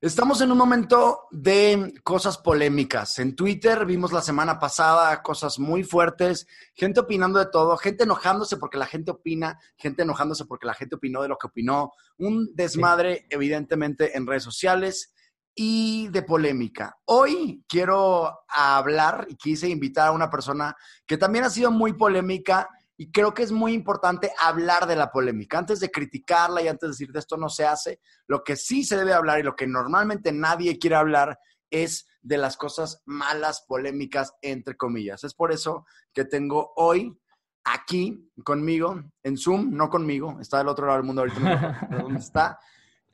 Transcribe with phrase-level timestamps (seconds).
[0.00, 3.18] Estamos en un momento de cosas polémicas.
[3.18, 8.58] En Twitter vimos la semana pasada cosas muy fuertes, gente opinando de todo, gente enojándose
[8.58, 12.48] porque la gente opina, gente enojándose porque la gente opinó de lo que opinó, un
[12.54, 15.12] desmadre evidentemente en redes sociales
[15.52, 16.96] y de polémica.
[17.06, 20.76] Hoy quiero hablar y quise invitar a una persona
[21.08, 22.68] que también ha sido muy polémica
[23.00, 25.56] y creo que es muy importante hablar de la polémica.
[25.56, 28.82] Antes de criticarla y antes de decir de esto no se hace, lo que sí
[28.82, 31.38] se debe hablar y lo que normalmente nadie quiere hablar
[31.70, 35.22] es de las cosas malas, polémicas, entre comillas.
[35.22, 37.16] Es por eso que tengo hoy
[37.62, 42.18] aquí conmigo, en Zoom, no conmigo, está del otro lado del mundo ahorita, no dónde
[42.18, 42.58] está,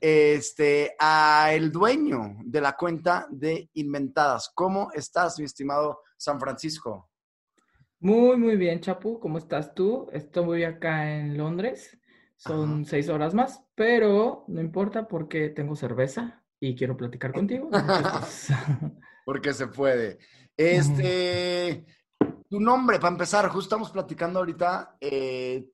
[0.01, 4.49] este, a el dueño de la cuenta de Inventadas.
[4.55, 7.11] ¿Cómo estás, mi estimado San Francisco?
[8.05, 9.19] Muy, muy bien, Chapu.
[9.19, 10.07] ¿Cómo estás tú?
[10.13, 11.97] Estoy acá en Londres.
[12.35, 12.83] Son Ajá.
[12.91, 17.67] seis horas más, pero no importa porque tengo cerveza y quiero platicar contigo.
[17.71, 18.49] Pues,
[19.25, 20.19] Porque se puede.
[20.55, 21.83] Este,
[22.47, 25.69] tu nombre, para empezar, justo estamos platicando ahorita, eh,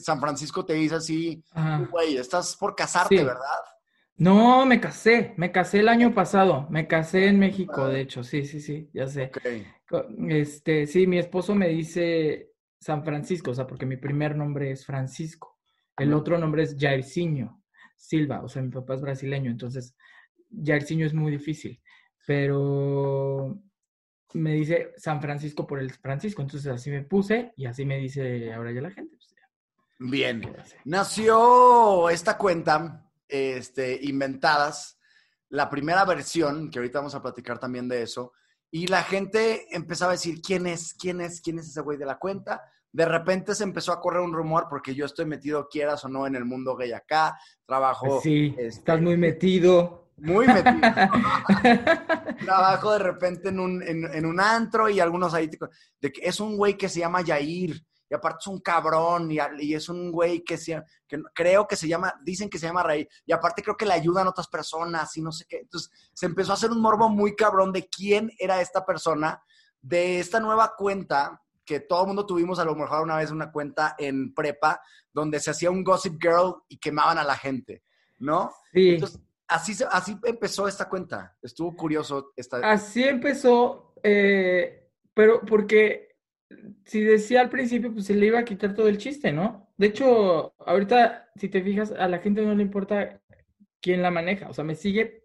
[0.00, 1.44] San Francisco te dice así,
[1.92, 3.24] güey, estás por casarte, Sí.
[3.24, 3.62] ¿verdad?
[4.18, 8.46] No, me casé, me casé el año pasado, me casé en México, de hecho, sí,
[8.46, 9.30] sí, sí, ya sé.
[10.28, 14.86] Este, sí, mi esposo me dice San Francisco, o sea, porque mi primer nombre es
[14.86, 15.58] Francisco.
[15.98, 17.62] El otro nombre es Jairzinho
[17.96, 19.94] Silva, o sea, mi papá es brasileño, entonces
[20.64, 21.80] Jairzinho es muy difícil,
[22.26, 23.58] pero
[24.34, 28.52] me dice San Francisco por el Francisco, entonces así me puse y así me dice
[28.52, 29.16] ahora ya la gente.
[29.16, 29.34] pues,
[29.98, 30.42] Bien.
[30.84, 34.98] Nació esta cuenta, este, Inventadas,
[35.48, 38.32] la primera versión, que ahorita vamos a platicar también de eso,
[38.70, 40.94] y la gente empezaba a decir, ¿quién es?
[40.94, 41.40] ¿Quién es?
[41.40, 42.62] ¿Quién es ese güey de la cuenta?
[42.92, 46.26] De repente se empezó a correr un rumor, porque yo estoy metido, quieras o no,
[46.26, 50.10] en el mundo gay acá, trabajo sí, este, estás muy metido.
[50.16, 50.80] muy metido.
[52.44, 55.48] trabajo de repente en un, en, en un antro y algunos ahí,
[56.00, 59.38] de que es un güey que se llama Yair, y aparte es un cabrón, y,
[59.60, 62.82] y es un güey que, se, que creo que se llama, dicen que se llama
[62.82, 65.58] Rey, y aparte creo que le ayudan otras personas y no sé qué.
[65.58, 69.42] Entonces se empezó a hacer un morbo muy cabrón de quién era esta persona,
[69.80, 73.50] de esta nueva cuenta que todo el mundo tuvimos a lo mejor una vez una
[73.50, 74.80] cuenta en prepa
[75.12, 77.82] donde se hacía un gossip girl y quemaban a la gente,
[78.18, 78.52] ¿no?
[78.72, 78.90] Sí.
[78.90, 81.36] Entonces, así, así empezó esta cuenta.
[81.42, 82.58] Estuvo curioso esta...
[82.58, 86.05] Así empezó, eh, pero porque
[86.84, 89.72] si decía al principio, pues se le iba a quitar todo el chiste, ¿no?
[89.76, 93.20] De hecho, ahorita, si te fijas, a la gente no le importa
[93.80, 94.48] quién la maneja.
[94.48, 95.24] O sea, me sigue,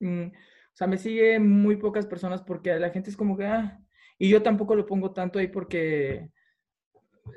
[0.00, 3.46] mm, o sea, me sigue muy pocas personas porque a la gente es como que,
[3.46, 3.80] ah,
[4.18, 6.30] y yo tampoco lo pongo tanto ahí porque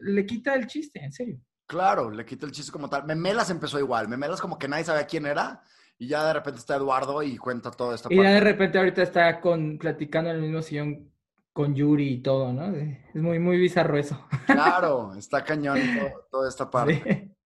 [0.01, 1.39] le quita el chiste, en serio.
[1.67, 3.05] Claro, le quita el chiste como tal.
[3.05, 4.09] Memelas empezó igual.
[4.09, 5.63] Memelas como que nadie sabía quién era
[5.97, 9.03] y ya de repente está Eduardo y cuenta toda esta Y ya de repente ahorita
[9.03, 11.11] está con, platicando en el mismo sillón
[11.53, 12.73] con Yuri y todo, ¿no?
[12.75, 14.25] Es muy, muy bizarro eso.
[14.45, 17.01] Claro, está cañón todo- toda esta parte.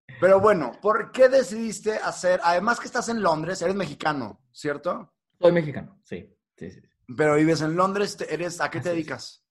[0.08, 0.16] Sí.
[0.20, 5.12] Pero bueno, ¿por qué decidiste hacer, además que estás en Londres, eres mexicano, ¿cierto?
[5.42, 6.82] Soy mexicano, sí, sí, sí.
[7.18, 8.96] Pero vives en Londres, eres, ¿a qué te es.
[8.96, 9.42] dedicas?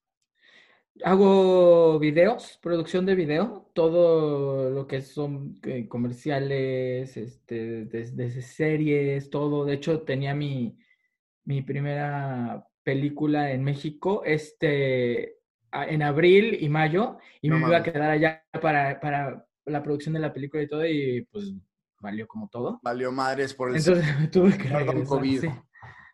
[1.03, 9.65] Hago videos, producción de video, todo lo que son eh, comerciales, este, desde series, todo.
[9.65, 10.77] De hecho, tenía mi,
[11.43, 15.39] mi primera película en México, este,
[15.73, 17.91] en abril y mayo, y No me iba a mames.
[17.93, 21.51] quedar allá para, para la producción de la película y todo, y pues
[21.99, 22.79] valió como todo.
[22.83, 23.75] Valió madres por el...
[23.77, 25.03] Entonces me tuve que regresar.
[25.07, 25.41] COVID.
[25.41, 25.49] Sí,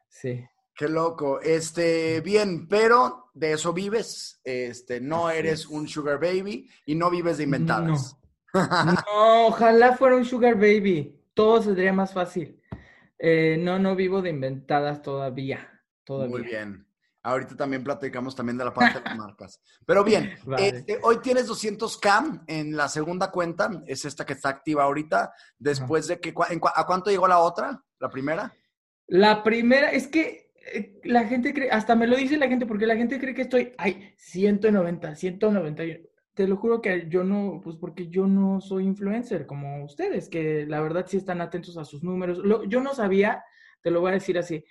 [0.07, 0.45] sí.
[0.73, 1.41] Qué loco.
[1.41, 4.39] Este, bien, pero de eso vives.
[4.43, 5.65] Este, no Así eres es.
[5.67, 8.17] un sugar baby y no vives de inventadas.
[8.53, 11.19] No, ojalá fuera un sugar baby.
[11.33, 12.59] Todo sería más fácil.
[13.19, 15.67] Eh, no, no vivo de inventadas todavía.
[16.03, 16.37] Todavía.
[16.37, 16.87] Muy bien.
[17.23, 19.61] Ahorita también platicamos también de la parte de las marcas.
[19.85, 20.67] Pero bien, Vale.
[20.69, 25.31] este, hoy tienes 200k en la segunda cuenta, es esta que está activa ahorita.
[25.59, 27.79] Después de que, ¿cu- en cua- ¿a cuánto llegó la otra?
[27.99, 28.51] ¿La primera?
[29.07, 32.87] La primera, es que eh, la gente cree, hasta me lo dice la gente, porque
[32.87, 35.99] la gente cree que estoy, ay, 190, 191.
[36.33, 40.65] Te lo juro que yo no, pues porque yo no soy influencer como ustedes, que
[40.65, 42.37] la verdad sí están atentos a sus números.
[42.39, 43.43] Lo- yo no sabía,
[43.81, 44.63] te lo voy a decir así,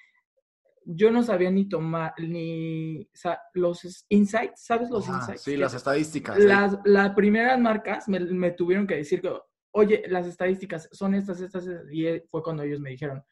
[0.93, 3.09] yo no sabía ni tomar, ni
[3.55, 5.43] los insights, ¿sabes los insights?
[5.43, 6.37] sí, las estadísticas.
[6.39, 6.45] ¿eh?
[6.45, 9.33] las, las primeras marcas me, me tuvieron que decir que,
[9.73, 13.23] oye, las estadísticas son estas, estas, estas", y eh, fue cuando ellos me dijeron,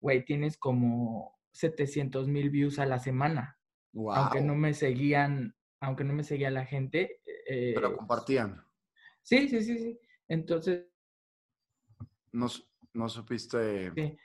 [0.00, 3.58] güey, tienes como 700 mil views a la semana,
[3.92, 4.14] Wow.
[4.14, 7.20] aunque no me seguían, aunque no me seguía la gente.
[7.48, 8.62] eh, Pero compartían.
[9.22, 9.98] sí, sí, sí, sí.
[10.28, 10.86] Entonces,
[12.32, 12.46] No,
[12.92, 14.18] no supiste sí.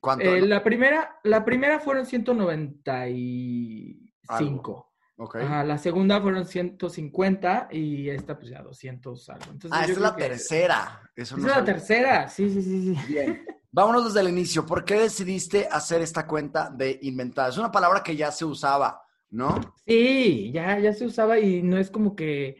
[0.00, 0.24] Cuánto.
[0.24, 4.84] Eh, la primera, la primera fueron 195.
[5.20, 5.36] Ok.
[5.36, 9.44] Ajá, la segunda fueron 150 y esta pues ya 200 algo.
[9.50, 11.10] Entonces, ah, esta es la que- tercera.
[11.16, 13.12] Eso es la tercera, sí, sí, sí, sí.
[13.12, 13.44] Bien.
[13.72, 14.64] Vámonos desde el inicio.
[14.64, 17.48] ¿Por qué decidiste hacer esta cuenta de inventada?
[17.48, 19.74] Es una palabra que ya se usaba, ¿no?
[19.86, 22.56] Sí, ya, ya se usaba y no es como que,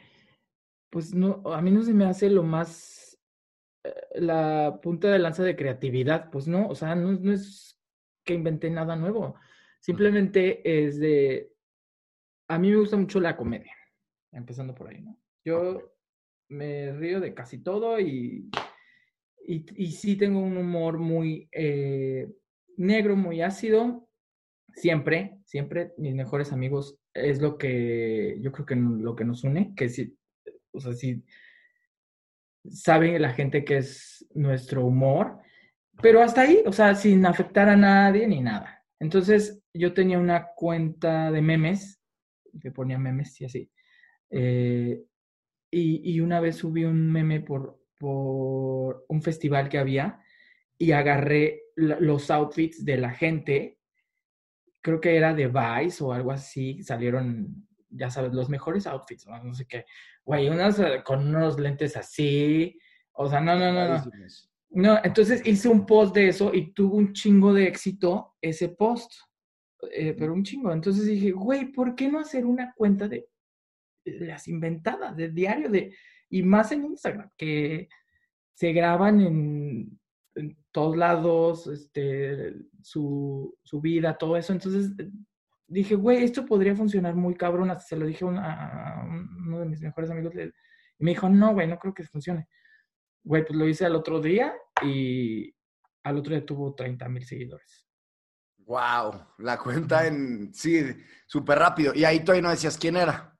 [0.90, 3.07] pues no, a mí no se me hace lo más,
[4.14, 7.80] la punta de lanza de creatividad, pues no, o sea, no, no es
[8.24, 9.36] que inventé nada nuevo,
[9.80, 11.52] simplemente es de,
[12.48, 13.72] a mí me gusta mucho la comedia,
[14.32, 15.18] empezando por ahí, ¿no?
[15.44, 15.94] Yo
[16.48, 18.50] me río de casi todo y,
[19.46, 22.28] y, y sí tengo un humor muy eh,
[22.76, 24.08] negro, muy ácido,
[24.74, 29.74] siempre, siempre mis mejores amigos es lo que yo creo que lo que nos une,
[29.74, 30.16] que sí,
[30.72, 31.24] o sea, sí
[32.70, 35.38] saben la gente que es nuestro humor,
[36.00, 38.84] pero hasta ahí, o sea, sin afectar a nadie ni nada.
[39.00, 42.00] Entonces, yo tenía una cuenta de memes,
[42.60, 43.70] que ponía memes y así,
[44.30, 45.02] eh,
[45.70, 50.20] y, y una vez subí un meme por, por un festival que había
[50.78, 53.78] y agarré los outfits de la gente
[54.80, 59.42] creo que era de Vice o algo así, salieron, ya sabes, los mejores outfits, no,
[59.42, 59.84] No sé qué.
[60.24, 62.78] Güey, unas eh, con unos lentes así,
[63.12, 64.04] o sea, no, no, no, no.
[64.70, 69.12] No, entonces hice un post de eso y tuvo un chingo de éxito ese post,
[69.90, 70.72] eh, pero un chingo.
[70.72, 73.28] Entonces dije, güey, ¿por qué no hacer una cuenta de
[74.04, 75.94] las inventadas, de diario, de,
[76.28, 77.88] y más en Instagram, que
[78.52, 79.98] se graban en,
[80.34, 84.52] en todos lados, este, su, su vida, todo eso.
[84.52, 84.92] Entonces
[85.68, 87.70] dije, güey, esto podría funcionar muy cabrón.
[87.70, 91.68] Hasta se lo dije a, uno de mis mejores amigos y me dijo, no, güey,
[91.68, 92.48] no creo que funcione.
[93.22, 95.54] Güey, pues lo hice al otro día y
[96.02, 97.86] al otro día tuvo 30 mil seguidores.
[98.58, 99.26] Wow.
[99.38, 100.52] La cuenta en.
[100.52, 100.84] Sí,
[101.26, 101.94] súper rápido.
[101.94, 103.34] Y ahí todavía no decías quién era.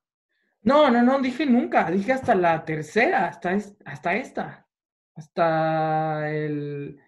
[0.62, 4.68] No, no, no, dije nunca, dije hasta la tercera, hasta, es- hasta esta,
[5.14, 7.00] hasta el,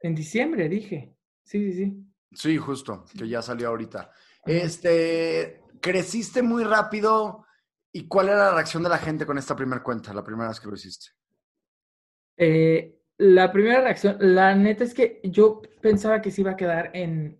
[0.00, 2.06] en diciembre dije, sí, sí, sí.
[2.32, 4.10] Sí, justo, que ya salió ahorita.
[4.46, 7.44] Este, creciste muy rápido.
[7.92, 10.60] ¿Y cuál era la reacción de la gente con esta primera cuenta, la primera vez
[10.60, 11.06] que lo hiciste?
[12.36, 16.90] Eh, la primera reacción, la neta es que yo pensaba que se iba a quedar
[16.92, 17.38] en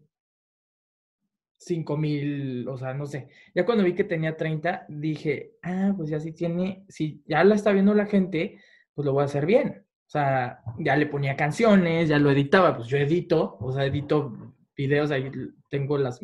[1.59, 3.29] cinco mil, o sea, no sé.
[3.55, 7.55] Ya cuando vi que tenía 30, dije, ah, pues ya si tiene, si ya la
[7.55, 8.61] está viendo la gente,
[8.95, 9.85] pues lo voy a hacer bien.
[10.07, 14.55] O sea, ya le ponía canciones, ya lo editaba, pues yo edito, o sea, edito
[14.77, 15.31] videos, ahí
[15.69, 16.23] tengo las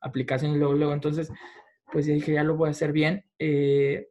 [0.00, 1.30] aplicaciones luego, luego, entonces,
[1.92, 3.24] pues ya dije, ya lo voy a hacer bien.
[3.38, 4.08] Eh,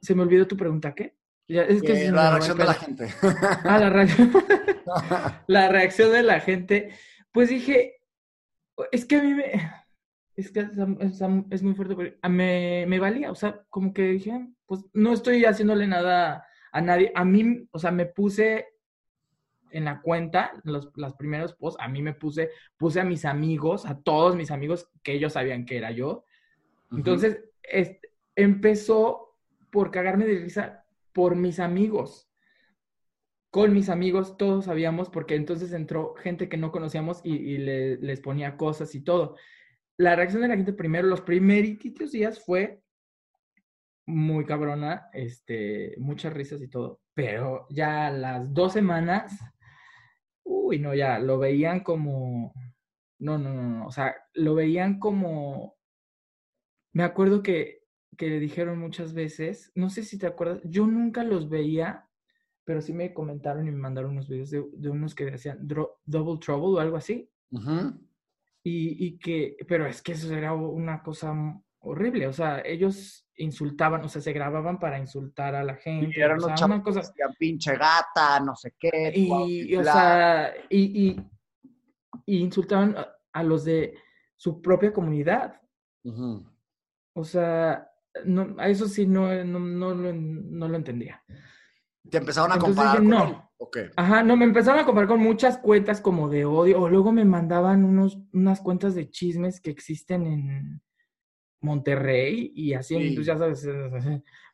[0.00, 1.16] se me olvidó tu pregunta, ¿qué?
[1.48, 3.08] Ya, es que Eh, la reacción de la gente.
[3.64, 4.32] Ah, la reacción.
[5.48, 6.90] la reacción de la gente.
[7.32, 8.00] Pues dije,
[8.92, 9.52] es que a mí me.
[10.36, 13.30] Es que es, muy fuerte, pero a- me, me valía.
[13.30, 17.12] O sea, como que dije, "Ah, pues no estoy haciéndole nada a nadie.
[17.14, 18.66] A mí, o sea, me puse
[19.72, 23.86] en la cuenta, los, los primeros posts, a mí me puse, puse a mis amigos,
[23.86, 26.24] a todos mis amigos, que ellos sabían que era yo.
[26.92, 29.36] Entonces, este, empezó
[29.70, 32.28] por cagarme de risa por mis amigos.
[33.50, 37.96] Con mis amigos, todos sabíamos, porque entonces entró gente que no conocíamos y, y le-
[37.98, 39.36] les ponía cosas y todo.
[39.96, 42.80] La reacción de la gente primero, los primeritos días fue
[44.06, 49.38] muy cabrona, este, muchas risas y todo, pero ya las dos semanas,
[50.50, 52.52] uy, no, ya lo veían como,
[53.18, 55.76] no, no, no, no, o sea, lo veían como,
[56.92, 57.84] me acuerdo que,
[58.16, 62.08] que le dijeron muchas veces, no sé si te acuerdas, yo nunca los veía,
[62.64, 66.38] pero sí me comentaron y me mandaron unos videos de, de unos que decían Double
[66.40, 67.30] Trouble o algo así.
[68.62, 71.32] y, y, que, pero es que eso era una cosa
[71.80, 76.18] horrible, o sea, ellos insultaban, o sea, se grababan para insultar a la gente.
[76.18, 77.02] Y eran o sea, una cosa...
[77.38, 79.12] pinche gata, no sé qué.
[79.14, 81.16] Y, o sea, y, y,
[82.26, 83.94] y insultaban a, a, los de
[84.36, 85.60] su propia comunidad.
[87.14, 87.90] O sea,
[88.24, 91.22] no, a eso sí no, no, no, lo, no lo entendía.
[92.08, 93.50] ¿Te empezaron a comparar no.
[93.96, 97.26] Ajá, no, me empezaron a comparar con muchas cuentas como de odio, o luego me
[97.26, 100.82] mandaban unos, unas cuentas de chismes que existen en
[101.60, 103.68] Monterrey y así, entonces ya sabes,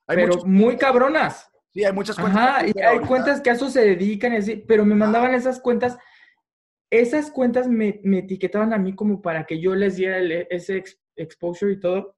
[0.07, 1.51] pero muy cabronas.
[1.73, 2.41] Sí, hay muchas cuentas.
[2.41, 5.99] Ajá, y hay cuentas que a eso se dedican así, pero me mandaban esas cuentas,
[6.91, 10.83] esas cuentas me, me, etiquetaban a mí como para que yo les diera ese
[11.17, 12.17] exposure y todo.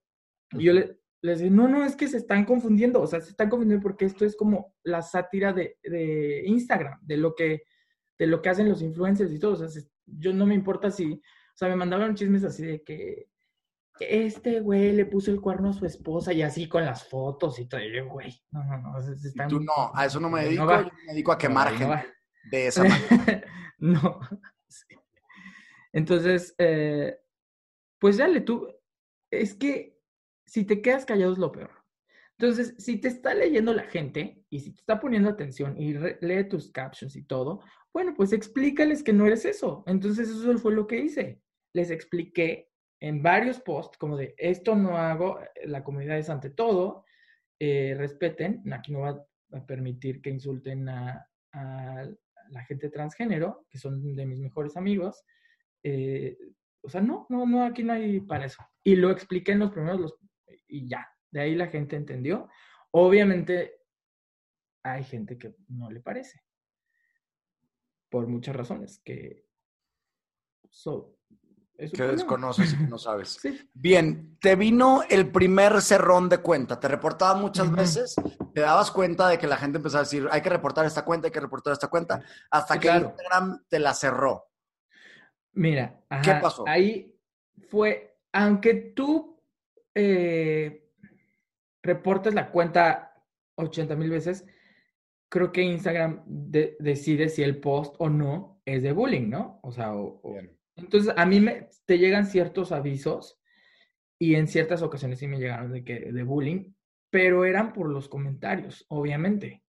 [0.52, 3.30] Y yo le, les digo, no, no, es que se están confundiendo, o sea, se
[3.30, 7.64] están confundiendo porque esto es como la sátira de, de Instagram, de lo, que,
[8.18, 11.14] de lo que hacen los influencers y todo, o sea, yo no me importa si,
[11.14, 13.28] o sea, me mandaban chismes así de que
[14.00, 17.66] este güey le puso el cuerno a su esposa y así con las fotos y
[17.66, 19.48] todo, y yo, güey, no, no, no, están...
[19.48, 22.06] tú no, a eso no me dedico, yo me dedico a quemar gente
[22.50, 23.44] de esa manera.
[23.78, 24.20] no,
[25.92, 27.18] Entonces, eh,
[27.98, 28.68] pues dale, tú,
[29.30, 29.98] es que
[30.46, 31.70] si te quedas callado es lo peor.
[32.38, 36.48] Entonces, si te está leyendo la gente y si te está poniendo atención y lee
[36.48, 37.62] tus captions y todo,
[37.92, 39.82] bueno, pues explícales que no eres eso.
[39.86, 41.42] Entonces, eso fue lo que hice.
[41.72, 42.67] Les expliqué
[43.00, 47.04] en varios posts como de esto no hago, la comunidad es ante todo,
[47.58, 51.24] eh, respeten, aquí no va a permitir que insulten a,
[52.50, 55.22] la gente transgénero, que son de mis mejores amigos.
[55.82, 56.38] Eh,
[56.80, 58.62] o sea, no, no, no, aquí no hay para eso.
[58.82, 60.18] Y lo expliqué en los primeros, los
[60.68, 61.06] y ya.
[61.30, 62.48] De ahí la gente entendió.
[62.92, 63.82] Obviamente
[64.82, 66.40] hay gente que no le parece.
[68.08, 69.44] Por muchas razones que
[71.78, 73.38] que desconoces y que no sabes.
[73.74, 78.16] Bien, te vino el primer cerrón de cuenta, te reportaba muchas veces,
[78.52, 81.28] te dabas cuenta de que la gente empezaba a decir, hay que reportar esta cuenta,
[81.28, 84.48] hay que reportar esta cuenta, hasta que Instagram te la cerró.
[85.52, 86.64] Mira, ¿qué pasó?
[86.66, 87.16] Ahí
[87.68, 89.40] fue, aunque tú
[89.94, 90.90] eh,
[91.82, 93.22] reportes la cuenta
[93.54, 94.44] 80 mil veces,
[95.28, 99.60] creo que Instagram decide si el post o no es de bullying, ¿no?
[99.62, 99.92] O sea,
[100.78, 103.40] entonces a mí me, te llegan ciertos avisos
[104.18, 106.72] y en ciertas ocasiones sí me llegaron de, que, de bullying,
[107.10, 109.62] pero eran por los comentarios, obviamente.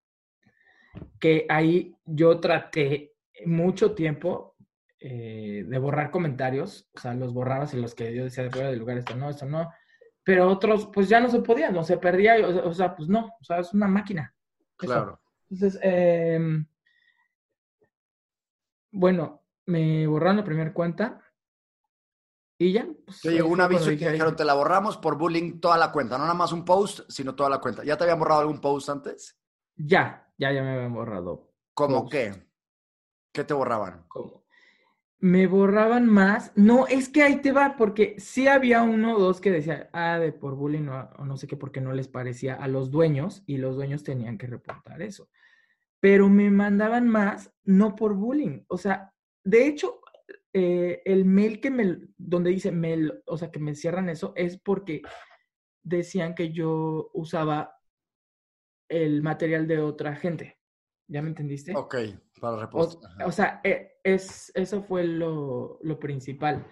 [1.19, 3.13] Que ahí yo traté
[3.45, 4.55] mucho tiempo
[4.99, 8.69] eh, de borrar comentarios, o sea, los borrabas en los que yo decía de fuera
[8.69, 9.71] del lugar, esto no, esto no,
[10.23, 13.43] pero otros pues ya no se podían, no se perdía, o, sea, pues no, o
[13.43, 14.33] sea, es una máquina.
[14.75, 15.21] Claro.
[15.49, 16.39] Entonces, eh,
[18.91, 19.38] bueno,
[19.69, 21.21] me borraron la primera cuenta
[22.57, 22.87] y ya.
[23.05, 25.91] Pues, te llegó un aviso y te dijeron, te la borramos por bullying toda la
[25.91, 27.83] cuenta, no nada más un post, sino toda la cuenta.
[27.83, 29.39] ¿Ya te habían borrado algún post antes?
[29.75, 31.53] Ya, ya, ya me habían borrado.
[31.73, 32.33] ¿Cómo qué?
[33.31, 34.05] ¿Qué te borraban?
[34.07, 34.43] ¿Cómo?
[35.19, 36.51] me borraban más.
[36.55, 40.17] No, es que ahí te va, porque sí había uno o dos que decía, ah,
[40.17, 43.57] de por bullying o, no sé qué, porque no les parecía a los dueños y
[43.57, 45.29] los dueños tenían que reportar eso.
[45.99, 48.63] Pero me mandaban más, no por bullying.
[48.69, 49.13] O sea,
[49.49, 50.01] de hecho,
[50.53, 54.57] eh, el mail que me, donde dice mail, o sea, que me cierran eso, es
[54.57, 55.01] porque
[55.83, 57.75] decían que yo usaba
[58.89, 60.57] el material de otra gente.
[61.07, 61.75] ¿Ya me entendiste?
[61.75, 61.95] Ok,
[62.39, 63.01] para reposar.
[63.25, 66.67] O, sea, eh, es, eso fue lo, lo, principal.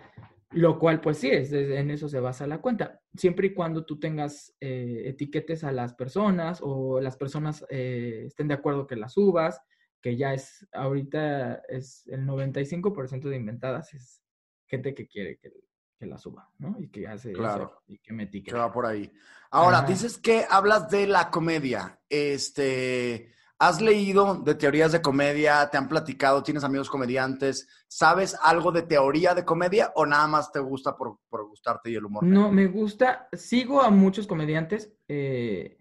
[0.52, 3.02] Lo cual, pues sí, es, en eso se basa la cuenta.
[3.16, 8.48] Siempre y cuando tú tengas eh, etiquetes a las personas o las personas eh, estén
[8.48, 9.60] de acuerdo que las subas,
[10.08, 14.24] que ya es, ahorita es el 95% de inventadas, es
[14.66, 15.52] gente que quiere que,
[16.00, 16.78] que la suba, ¿no?
[16.80, 17.84] Y que hace claro.
[17.88, 18.30] y que me.
[18.30, 19.12] Que va por ahí.
[19.52, 22.00] Ahora, dices que hablas de la comedia.
[22.10, 25.70] Este ¿Has leído de teorías de comedia?
[25.70, 26.42] ¿Te han platicado?
[26.42, 27.68] ¿Tienes amigos comediantes?
[27.90, 32.06] ¿Sabes algo de teoría de comedia o nada más te gusta por, gustarte y el
[32.06, 32.24] humor?
[32.24, 33.28] No, me gusta.
[33.34, 34.94] Sigo a muchos comediantes.
[35.10, 35.78] Eh,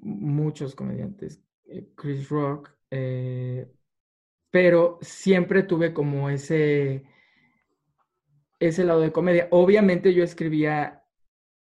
[0.00, 1.42] muchos comediantes.
[1.66, 2.77] Eh, Chris Rock.
[2.90, 3.70] Eh,
[4.50, 7.04] pero siempre tuve como ese,
[8.58, 9.48] ese lado de comedia.
[9.50, 11.04] Obviamente yo escribía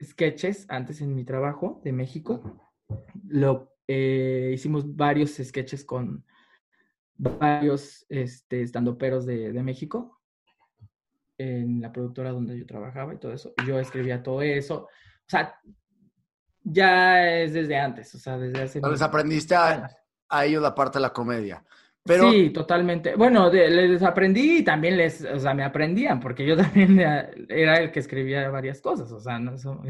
[0.02, 2.71] sketches antes en mi trabajo de México.
[3.28, 6.25] Lo eh, hicimos varios sketches con
[7.16, 10.21] varios este, estandoperos de, de México
[11.38, 13.52] en la productora donde yo trabajaba y todo eso.
[13.66, 14.85] Yo escribía todo eso.
[14.85, 15.59] O sea,
[16.62, 18.78] ya es desde antes, o sea, desde hace...
[18.78, 19.88] Entonces aprendiste a,
[20.28, 21.64] a ellos la parte de la comedia.
[22.04, 23.16] Pero, Sí, totalmente.
[23.16, 26.99] Bueno, de- les aprendí y también les, o sea, me aprendían, porque yo también
[27.49, 29.83] era el que escribía varias cosas, o sea, no eso-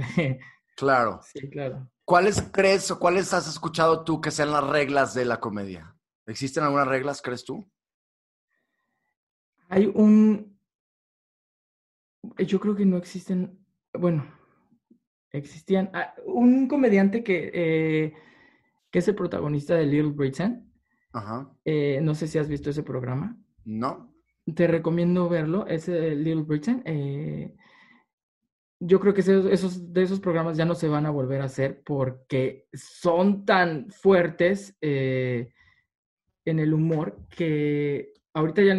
[0.77, 1.21] claro.
[1.33, 1.89] Sí, claro.
[2.05, 5.95] ¿Cuáles crees o cuáles has escuchado tú que sean las reglas de la comedia?
[6.27, 7.69] ¿Existen algunas reglas, crees tú?
[9.69, 10.57] Hay un,
[12.39, 13.59] yo creo que no existen,
[13.93, 14.25] bueno,
[15.33, 18.15] existían, ah, un comediante que, eh,
[18.97, 20.73] que es el protagonista de Little Britain,
[21.13, 21.53] Ajá.
[21.67, 23.37] eh, no sé si has visto ese programa.
[23.67, 24.11] ¿No?
[24.55, 26.81] Te recomiendo verlo, es Little Britain.
[26.87, 27.55] eh,
[28.81, 31.45] yo creo que esos, esos- de esos programas ya no se van a volver a
[31.45, 35.53] hacer porque son tan fuertes eh,
[36.47, 38.79] en el humor que ahorita ya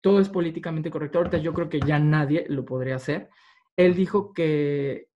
[0.00, 1.18] todo es políticamente correcto.
[1.18, 3.28] Ahorita yo creo que ya nadie lo podría hacer.
[3.76, 5.06] Él dijo que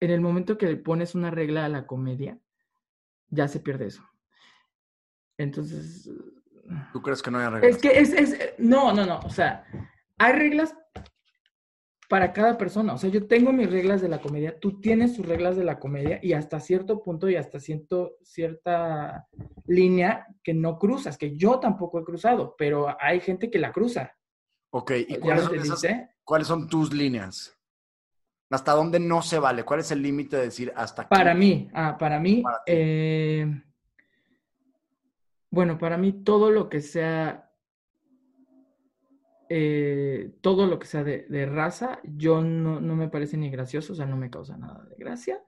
[0.00, 2.38] en el momento que le pones una regla a la comedia,
[3.30, 4.02] ya se pierde eso.
[5.38, 6.10] Entonces,
[6.92, 7.76] ¿Tú crees que no hay reglas?
[7.76, 9.64] es que es, es, no, no, no, o sea,
[10.18, 10.74] hay reglas
[12.08, 15.26] para cada persona, o sea, yo tengo mis reglas de la comedia, tú tienes tus
[15.26, 19.26] reglas de la comedia y hasta cierto punto y hasta cierto, cierta
[19.66, 24.16] línea que no cruzas, que yo tampoco he cruzado, pero hay gente que la cruza.
[24.70, 25.86] Ok, ¿y ¿Ya cuáles son, esas-
[26.22, 27.56] cuáles son tus líneas?
[28.54, 29.64] ¿Hasta dónde no se vale?
[29.64, 31.08] ¿Cuál es el límite de decir hasta aquí?
[31.10, 33.62] Para mí, ah, para mí, Para eh,
[35.50, 37.52] bueno, para mí todo lo que sea,
[39.48, 43.92] eh, todo lo que sea de, de raza, yo no, no me parece ni gracioso,
[43.92, 45.42] o sea, no me causa nada de gracia.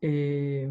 [0.00, 0.68] Eh,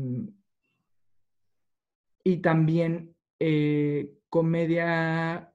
[2.24, 5.54] y también eh, comedia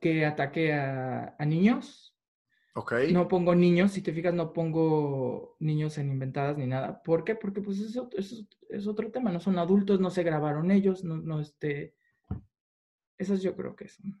[0.00, 2.15] que ataque a, a niños.
[2.78, 2.92] Ok.
[3.10, 7.02] No pongo niños, si te fijas, no pongo niños en inventadas ni nada.
[7.02, 7.34] ¿Por qué?
[7.34, 8.36] Porque pues eso, eso
[8.68, 11.94] es otro tema, no son adultos, no se grabaron ellos, no, no este...
[13.18, 14.20] Esas yo creo que son.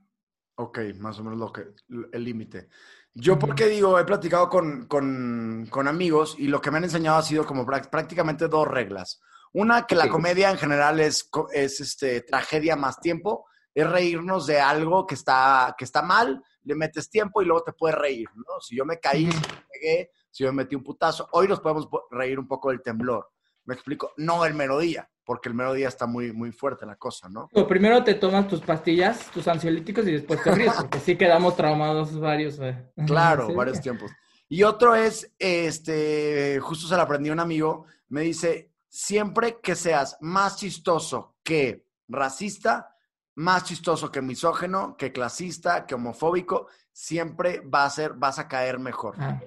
[0.58, 1.66] Ok, más o menos lo que,
[2.12, 2.68] el límite.
[3.12, 7.18] Yo porque digo, he platicado con, con- con amigos y lo que me han enseñado
[7.18, 9.20] ha sido como prá- prácticamente dos reglas.
[9.52, 14.58] Una, que la comedia en general es, es este, tragedia más tiempo, es reírnos de
[14.60, 18.60] algo que está, que está mal, le metes tiempo y luego te puedes reír, ¿no?
[18.60, 21.60] Si yo me caí, si me pegué, si yo me metí un putazo, hoy nos
[21.60, 23.30] podemos po- reír un poco del temblor.
[23.64, 27.48] Me explico, no el melodía, porque el melodía está muy, muy fuerte la cosa, ¿no?
[27.52, 31.56] Pero primero te tomas tus pastillas, tus ansiolíticos y después te ríes, porque sí quedamos
[31.56, 32.58] traumados varios.
[32.60, 32.92] eh.
[33.06, 33.54] Claro, Sí.
[33.54, 34.10] varios tiempos.
[34.48, 40.16] Y otro es, este, justo se lo aprendí un amigo, me dice, siempre que seas
[40.20, 42.95] más chistoso que racista,
[43.36, 48.78] más chistoso que misógeno, que clasista, que homofóbico, siempre va a ser, vas a caer
[48.78, 49.14] mejor.
[49.18, 49.40] Ah,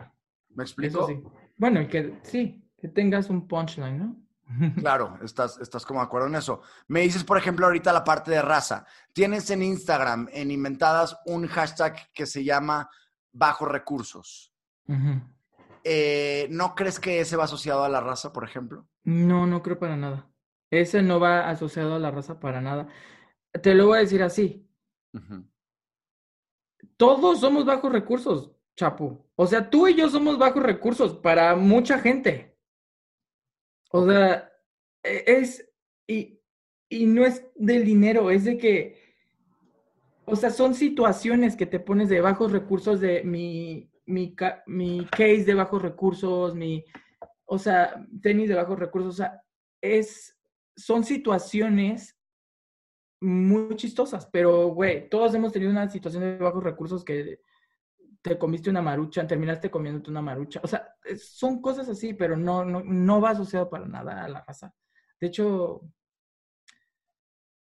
[0.49, 1.07] ¿Me explico?
[1.07, 1.21] sí.
[1.57, 4.15] Bueno, y que sí, que tengas un punchline, ¿no?
[4.79, 6.61] Claro, estás, estás como de acuerdo en eso.
[6.87, 8.85] Me dices, por ejemplo, ahorita la parte de raza.
[9.13, 12.89] Tienes en Instagram, en Inventadas, un hashtag que se llama
[13.31, 14.53] Bajo Recursos.
[15.83, 18.87] Eh, ¿No crees que ese va asociado a la raza, por ejemplo?
[19.03, 20.27] No, no creo para nada.
[20.71, 22.87] Ese no va asociado a la raza para nada.
[23.51, 24.67] Te lo voy a decir así.
[26.97, 29.25] Todos somos bajos recursos, Chapu.
[29.35, 32.57] O sea, tú y yo somos bajos recursos para mucha gente.
[33.91, 34.51] O sea,
[35.03, 35.67] e- es,
[36.07, 36.39] y,
[36.89, 38.99] y no es del dinero, es de que,
[40.25, 44.35] o sea, son situaciones que te pones de bajos recursos, de mi, mi,
[44.67, 46.85] mi case de bajos recursos, mi,
[47.45, 49.43] o sea, tenis de bajos recursos, o sea,
[49.81, 50.37] es,
[50.75, 52.18] son situaciones
[53.21, 57.41] muy chistosas, pero, güey, todos hemos tenido una situación de bajos recursos que
[58.21, 62.65] te comiste una marucha, terminaste comiéndote una marucha, o sea, son cosas así, pero no,
[62.65, 64.73] no, no va asociado para nada a la raza.
[65.19, 65.81] De hecho,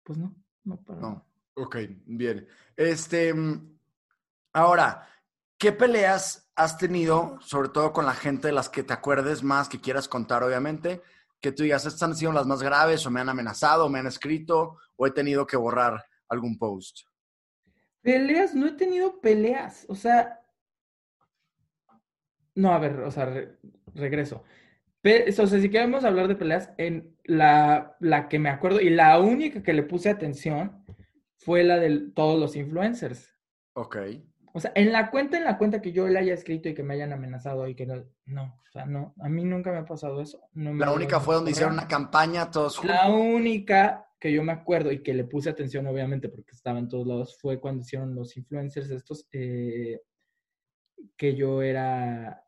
[0.03, 1.15] pues no, no para nada.
[1.15, 1.35] No.
[1.57, 1.77] Ok,
[2.07, 2.49] bien.
[2.77, 3.79] Este, mm,
[4.55, 5.09] ahora,
[5.57, 9.69] ¿qué peleas has tenido, sobre todo con la gente de las que te acuerdes más,
[9.69, 11.03] que quieras contar, obviamente?
[11.41, 14.01] Que tú digas, estas han sido las más graves, o me han amenazado, o me
[14.01, 17.01] han escrito, o he tenido que borrar algún post.
[18.03, 20.41] Peleas, no he tenido peleas, o sea,
[22.55, 23.59] no, a ver, o sea, re-
[23.95, 24.45] regreso.
[25.01, 28.91] Pe- o sea, si queremos hablar de peleas, en la, la que me acuerdo y
[28.91, 30.85] la única que le puse atención
[31.37, 33.35] fue la de todos los influencers.
[33.75, 33.97] Ok.
[34.53, 36.85] O sea, en la cuenta, en la cuenta que yo le haya escrito y que
[36.85, 39.85] me hayan amenazado y que no, no, o sea, no, a mí nunca me ha
[39.85, 40.41] pasado eso.
[40.53, 42.95] no me La única fue donde hicieron una campaña todos juntos.
[42.97, 46.89] La única que yo me acuerdo y que le puse atención, obviamente, porque estaba en
[46.89, 50.01] todos lados, fue cuando hicieron los influencers estos, eh,
[51.15, 52.43] que yo era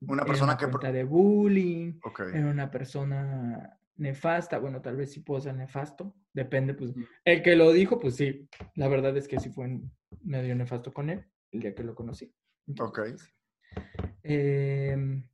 [0.00, 0.90] Una era persona una que...
[0.90, 2.00] de bullying,
[2.34, 7.54] era una persona nefasta, bueno, tal vez sí puedo ser nefasto, depende, pues, el que
[7.54, 9.78] lo dijo, pues sí, la verdad es que sí fue
[10.24, 12.34] medio nefasto con él, el día que lo conocí.
[12.76, 13.02] Ok.
[14.24, 15.24] Em,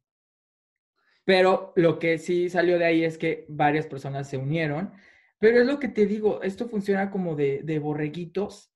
[1.26, 4.92] pero lo que sí salió de ahí es que varias personas se unieron,
[5.40, 8.72] pero es lo que te digo, esto funciona como de, de borreguitos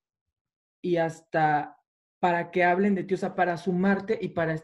[0.83, 1.79] y hasta
[2.19, 4.57] para que hablen de ti, o sea, para sumarte y para...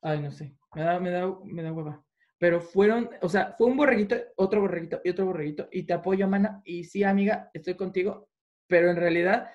[0.00, 2.02] Ay, no sé, me da, me da, me da hueva.
[2.38, 6.26] Pero fueron, o sea, fue un borreguito, otro borreguito y otro borreguito, y te apoyo,
[6.26, 8.30] mana, y sí, amiga, estoy contigo,
[8.66, 9.50] pero en realidad,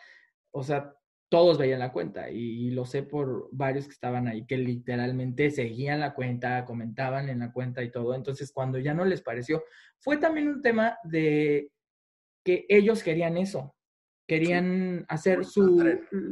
[0.52, 0.96] o sea,
[1.34, 5.50] todos veían la cuenta, y, y lo sé por varios que estaban ahí, que literalmente
[5.50, 8.14] seguían la cuenta, comentaban en la cuenta y todo.
[8.14, 9.64] Entonces, cuando ya no les pareció,
[10.00, 11.72] fue también un tema de
[12.46, 13.76] que ellos querían eso,
[14.28, 15.84] querían hacer su,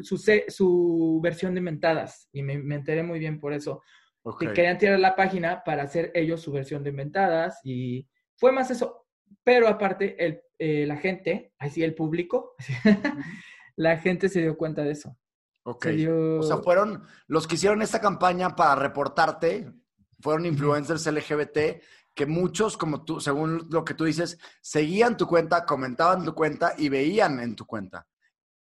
[0.04, 3.82] su, su versión de mentadas, y me, me enteré muy bien por eso
[4.22, 4.40] Ok.
[4.42, 8.70] que querían tirar la página para hacer ellos su versión de inventadas y fue más
[8.70, 9.08] eso.
[9.44, 12.54] Pero aparte, el, eh, la gente, así el público,
[13.76, 15.18] la gente se dio cuenta de eso.
[15.64, 15.84] Ok.
[15.86, 16.40] Se dio...
[16.40, 19.72] O sea, fueron los que hicieron esta campaña para reportarte,
[20.20, 21.82] fueron influencers LGBT
[22.14, 26.74] que muchos, como tú, según lo que tú dices, seguían tu cuenta, comentaban tu cuenta
[26.78, 28.06] y veían en tu cuenta.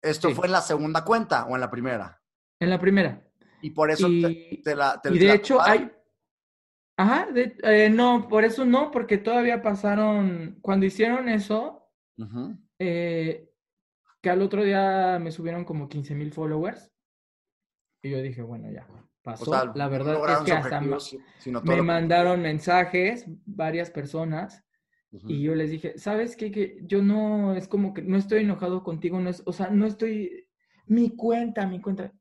[0.02, 0.36] ¿Esto Sí.
[0.36, 2.22] fue en la segunda cuenta o en la primera?
[2.60, 3.22] En la primera.
[3.62, 5.00] Y por eso te, Y, te la...
[5.02, 5.74] te y de la hecho tomaron.
[5.84, 5.92] hay...
[6.98, 12.56] Ajá, de- eh, no, por eso no, porque todavía pasaron, cuando hicieron eso, Ujú.
[12.80, 13.51] eh,
[14.22, 16.92] que al otro día me subieron como 15 mil followers.
[18.04, 18.88] Y yo dije, bueno, ya,
[19.22, 19.52] pasó.
[19.52, 20.82] O sea, la no verdad es que hasta
[21.64, 24.64] me mandaron mensajes varias personas
[25.28, 26.52] y yo les dije, ¿sabes qué?
[26.52, 29.86] Que yo no, es como que no estoy enojado contigo, no es, o sea, no
[29.86, 30.48] estoy,
[30.86, 32.14] mi cuenta, mi cuenta,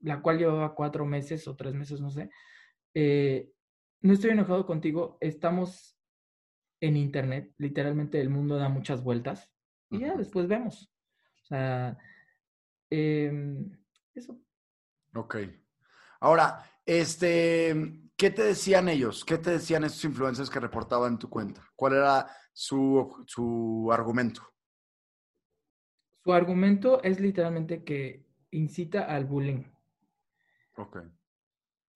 [0.00, 2.30] la cual llevaba cuatro meses o tres meses, no sé,
[2.94, 3.48] eh,
[4.00, 5.96] no estoy enojado contigo, estamos
[6.80, 9.48] en internet, literalmente el mundo da muchas vueltas
[9.88, 10.91] y ya después vemos.
[11.52, 11.98] Sea,
[12.88, 13.70] em,
[14.14, 14.40] eso.
[15.14, 15.36] Ok.
[16.20, 17.74] Ahora, este,
[18.16, 19.22] ¿qué te decían ellos?
[19.22, 21.62] ¿Qué te decían estos influencers que reportaban tu cuenta?
[21.76, 24.40] ¿Cuál era su, su argumento?
[26.24, 29.64] Su argumento es literalmente que incita al bullying.
[30.78, 31.00] Ok.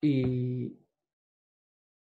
[0.03, 0.79] Y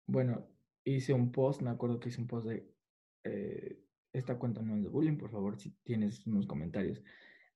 [0.09, 0.49] bueno,
[0.83, 2.75] hice un post, me acuerdo que hice un post de
[3.23, 7.03] eh, esta cuenta no es de bullying, por favor, si tienes unos comentarios.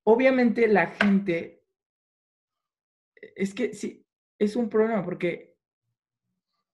[0.04, 1.62] Obviamente la gente,
[3.36, 4.06] es que sí,
[4.38, 5.56] es un problema porque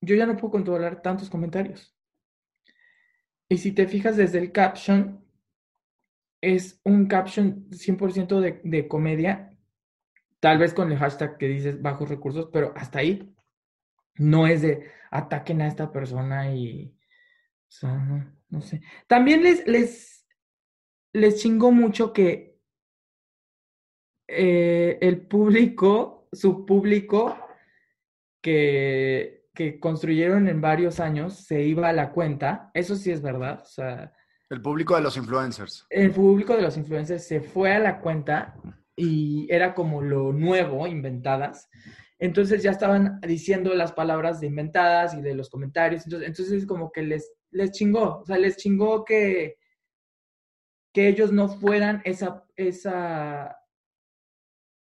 [0.00, 1.96] yo ya no puedo controlar tantos comentarios.
[3.48, 5.24] Y si te fijas desde el caption,
[6.40, 9.56] es un caption 100% de, de comedia,
[10.40, 13.34] tal vez con el hashtag que dices bajos recursos, pero hasta ahí
[14.14, 16.94] no es de ataquen a esta persona y,
[17.68, 18.82] o sea, no, no sé.
[19.06, 20.26] También les, les,
[21.12, 22.55] les chingó mucho que
[24.28, 27.38] eh, el público, su público
[28.42, 33.60] que, que construyeron en varios años se iba a la cuenta, eso sí es verdad,
[33.62, 34.12] o sea,
[34.50, 35.86] El público de los influencers.
[35.90, 38.54] el público de los influencers se fue a la cuenta
[38.96, 41.68] y era como lo nuevo, inventadas.
[42.18, 46.04] Entonces ya estaban diciendo las palabras de inventadas y de los comentarios.
[46.04, 49.58] Entonces, entonces como que les, les chingó, o sea, les chingó que,
[50.94, 53.54] que ellos no fueran esa, esa,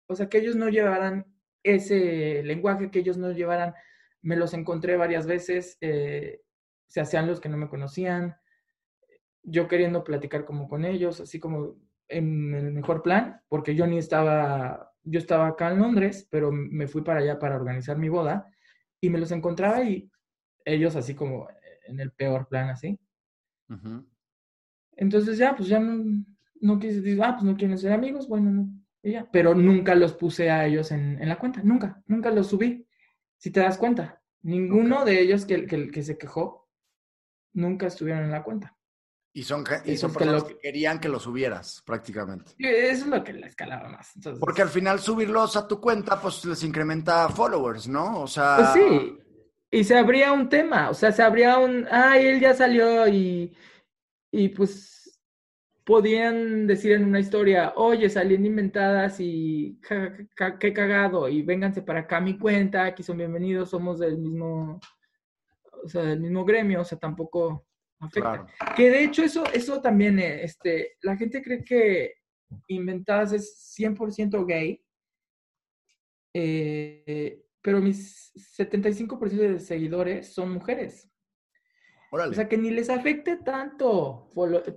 [0.08, 1.26] o sea, que ellos no llevaran
[1.62, 3.74] ese lenguaje, que ellos no llevaran,
[4.22, 6.40] me los encontré varias veces, eh,
[6.88, 8.36] se hacían los que no me conocían,
[9.42, 11.76] yo queriendo platicar como con ellos, así como
[12.08, 16.88] en el mejor plan, porque yo ni estaba, yo estaba acá en Londres, pero me
[16.88, 18.50] fui para allá para organizar mi boda
[19.00, 20.10] y me los encontraba y
[20.64, 21.48] ellos así como
[21.86, 22.98] en el peor plan así.
[24.96, 26.24] Entonces ya, pues ya no,
[26.60, 29.28] no quise decir, ah, pues no quieren ser amigos, bueno, no, y ya.
[29.32, 32.86] Pero nunca los puse a ellos en, en la cuenta, nunca, nunca los subí.
[33.36, 36.68] Si te das cuenta, ninguno de ellos que, que, que se quejó,
[37.52, 38.74] nunca estuvieron en la cuenta.
[39.32, 42.52] Y son, y son es que personas lo- que querían que lo subieras, prácticamente.
[42.58, 44.16] Eso es lo que la escalaba más.
[44.16, 48.22] Entonces, Porque al final subirlos a tu cuenta, pues les incrementa followers, ¿no?
[48.22, 49.18] O sea, Pues sí,
[49.70, 53.54] y se abría un tema, o sea, se abría un, ay, él ya salió y,
[54.32, 54.97] y pues
[55.88, 61.40] podían decir en una historia, oye, salían inventadas y ja, ja, ja, qué cagado, y
[61.40, 64.78] vénganse para acá a mi cuenta, aquí son bienvenidos, somos del mismo,
[65.82, 67.66] o sea, del mismo gremio, o sea, tampoco
[68.00, 68.44] afecta.
[68.58, 68.76] claro.
[68.76, 72.18] Que de hecho eso, eso también, eh, este, la gente cree que
[72.68, 74.82] Inventadas es 100% gay.
[76.34, 81.10] Eh, pero mis 75% de seguidores son mujeres.
[82.10, 82.32] Órale.
[82.32, 84.28] O sea, que ni les afecte tanto,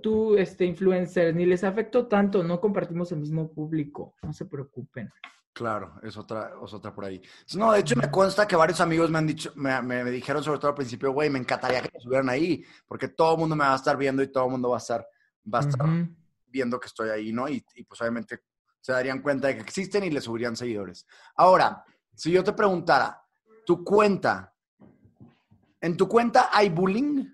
[0.02, 5.10] tú, este, influencer, ni les afectó tanto, no compartimos el mismo público, no se preocupen.
[5.54, 7.20] Claro, es otra, es otra por ahí.
[7.54, 10.42] No, de hecho me consta que varios amigos me han dicho, me, me- me dijeron
[10.42, 13.54] sobre todo al principio, güey, me encantaría que me subieran ahí, porque todo el mundo
[13.56, 15.06] me va a estar viendo y todo el mundo va a estar,
[15.52, 15.86] va a estar
[16.46, 17.48] viendo que estoy ahí, ¿no?
[17.48, 18.40] Y, y, pues obviamente
[18.80, 21.06] se darían cuenta de que existen y le subirían seguidores.
[21.36, 23.22] Ahora, si yo te preguntara,
[23.66, 24.51] tu cuenta,
[25.82, 27.26] ¿en tu cuenta hay bullying?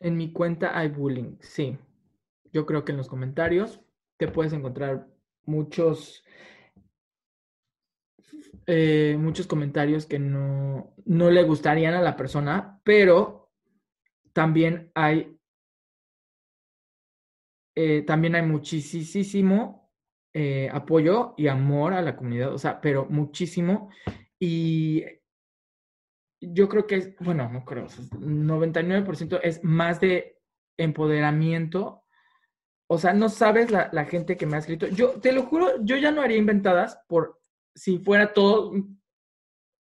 [0.00, 1.76] En mi cuenta hay bullying, sí.
[2.52, 3.80] Yo creo que en los comentarios
[4.16, 5.08] te puedes encontrar
[5.44, 6.24] muchos,
[8.66, 13.50] eh, muchos comentarios que no, no le gustarían a la persona, pero
[14.32, 15.36] también hay,
[17.74, 19.90] eh, también hay muchísimo
[20.32, 23.90] eh, apoyo y amor a la comunidad, o sea, pero muchísimo.
[24.40, 25.04] Y
[26.40, 30.38] yo creo que es, bueno, no creo, o sea, 99% es más de
[30.78, 32.04] empoderamiento.
[32.90, 34.86] O sea, no sabes la, la gente que me ha escrito.
[34.86, 37.38] Yo te lo juro, yo ya no haría inventadas por
[37.74, 39.02] si fuera todo un,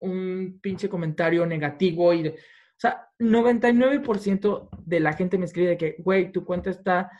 [0.01, 5.77] un pinche comentario negativo y de- o sea, 99% de la gente me escribe de
[5.77, 7.11] que, güey, tu cuenta está,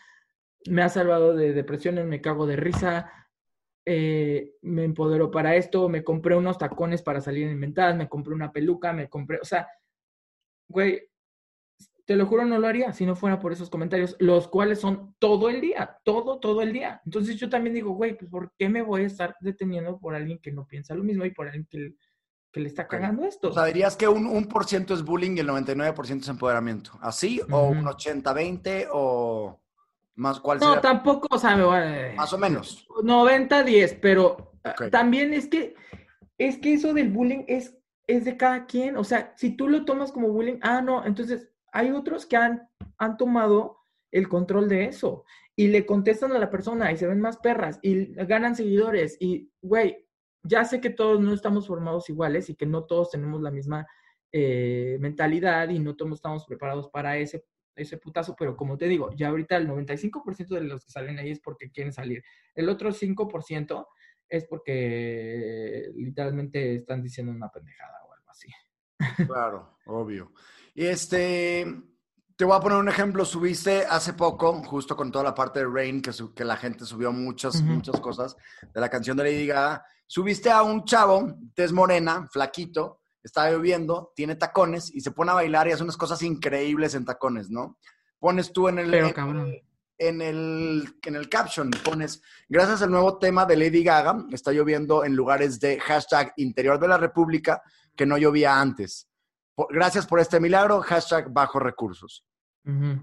[0.67, 3.11] me ha salvado de depresiones, me cago de risa,
[3.85, 8.33] eh, me empoderó para esto, me compré unos tacones para salir en inventadas, me compré
[8.33, 9.67] una peluca, me compré, o sea,
[10.67, 11.11] güey,
[12.05, 15.15] te lo juro, no lo haría si no fuera por esos comentarios, los cuales son
[15.19, 17.01] todo el día, todo, todo el día.
[17.05, 20.39] Entonces yo también digo, güey, pues ¿por qué me voy a estar deteniendo por alguien
[20.39, 21.95] que no piensa lo mismo y por alguien que,
[22.51, 23.49] que le está cagando esto?
[23.49, 26.91] O sea, dirías que un, un por ciento es bullying y el 99% es empoderamiento.
[27.01, 27.41] ¿Así?
[27.49, 27.87] ¿O un Ujú.
[27.87, 28.89] 80-20?
[28.91, 29.60] ¿O
[30.21, 30.39] más?
[30.39, 32.87] ¿Cuál no, tampoco, o sea, me voy a- Más o menos.
[33.03, 35.75] 90-10, pero ah, también es que,
[36.37, 38.95] es que eso del bullying es, es de cada quien.
[38.97, 42.69] O sea, si tú lo tomas como bullying, ah, no, entonces hay otros que han,
[42.97, 43.79] han tomado
[44.11, 47.79] el control de eso y le contestan a la persona y se ven más perras
[47.81, 50.07] y ganan seguidores y, güey,
[50.43, 53.87] ya sé que todos no estamos formados iguales y que no todos tenemos la misma
[54.31, 59.11] eh, mentalidad y no todos estamos preparados para ese, ese putazo, pero como te digo,
[59.15, 62.23] ya ahorita el 95% de los que salen ahí es porque quieren salir.
[62.53, 63.87] El otro 5%
[64.29, 68.47] es porque literalmente están diciendo una pendejada o algo así.
[69.27, 70.31] Claro, obvio.
[70.73, 71.65] Y este,
[72.37, 73.25] te voy a poner un ejemplo.
[73.25, 76.85] Subiste hace poco, justo con toda la parte de Rain, que, su- que la gente
[76.85, 78.35] subió muchas, muchas cosas
[78.73, 79.83] de la canción de Lady Gaga.
[80.07, 85.35] Subiste a un chavo, tez morena, flaquito, está lloviendo, tiene tacones y se pone a
[85.35, 87.77] bailar y hace unas cosas increíbles en tacones, ¿no?
[88.19, 89.07] Pones tú en el, Pero
[89.97, 95.03] en- el, en el caption, pones, gracias al nuevo tema de Lady Gaga, está lloviendo
[95.05, 97.61] en lugares de hashtag interior de la República
[97.95, 99.07] que no llovía antes.
[99.55, 102.25] Por- gracias por este milagro, hashtag bajo recursos.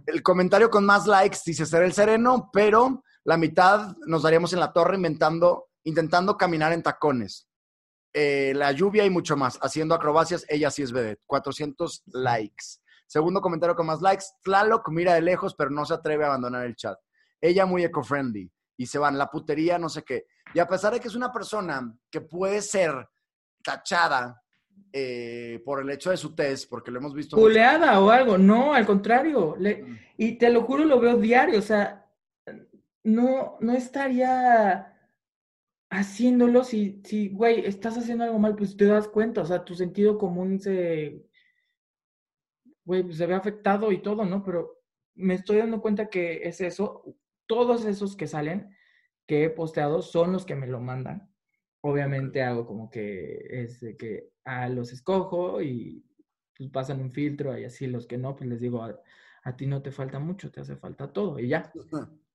[0.07, 4.61] El comentario con más likes dice ser el sereno, pero la mitad nos daríamos en
[4.61, 7.48] la torre inventando, intentando caminar en tacones.
[8.15, 9.59] Eh, la lluvia y mucho más.
[9.63, 11.21] Haciendo acrobacias, ella sí es vedette.
[11.27, 12.65] 400 likes.
[13.07, 14.25] Segundo comentario con más likes.
[14.43, 16.99] Tlaloc mira de lejos, pero no se atreve a abandonar el chat.
[17.41, 18.51] Ella muy eco-friendly.
[18.77, 20.27] Y se van, la putería, no sé qué.
[20.55, 23.09] Y a pesar de que es una persona que puede ser
[23.63, 24.41] tachada
[24.93, 27.37] eh, por el hecho de su test, porque lo hemos visto.
[27.37, 29.57] mucho- Buleada o algo, no, al contrario.
[29.59, 29.85] le-
[30.17, 32.07] y te lo juro, lo veo diario, o sea,
[33.03, 34.98] no, no estaría
[35.91, 39.75] haciéndolo si, si, güey, estás haciendo algo mal, pues te das cuenta, o sea, tu
[39.75, 41.25] sentido común se,
[42.85, 44.43] güey, pues se ve afectado y todo, ¿no?
[44.43, 44.83] Pero
[45.15, 48.75] me estoy dando cuenta que es eso, todos esos que salen,
[49.27, 51.31] que he posteado, son los que me lo mandan.
[51.81, 56.05] Obviamente hago como que es de que ah, los escojo y
[56.57, 58.99] pues pasan un filtro y así los que no, pues les digo, a,
[59.45, 61.71] a ti no te falta mucho, te hace falta todo y ya.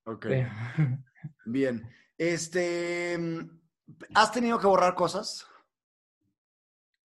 [0.06, 0.50] Ok, Pero-
[1.46, 1.84] bien.
[2.18, 3.18] Este,
[4.14, 5.48] ¿has tenido que borrar cosas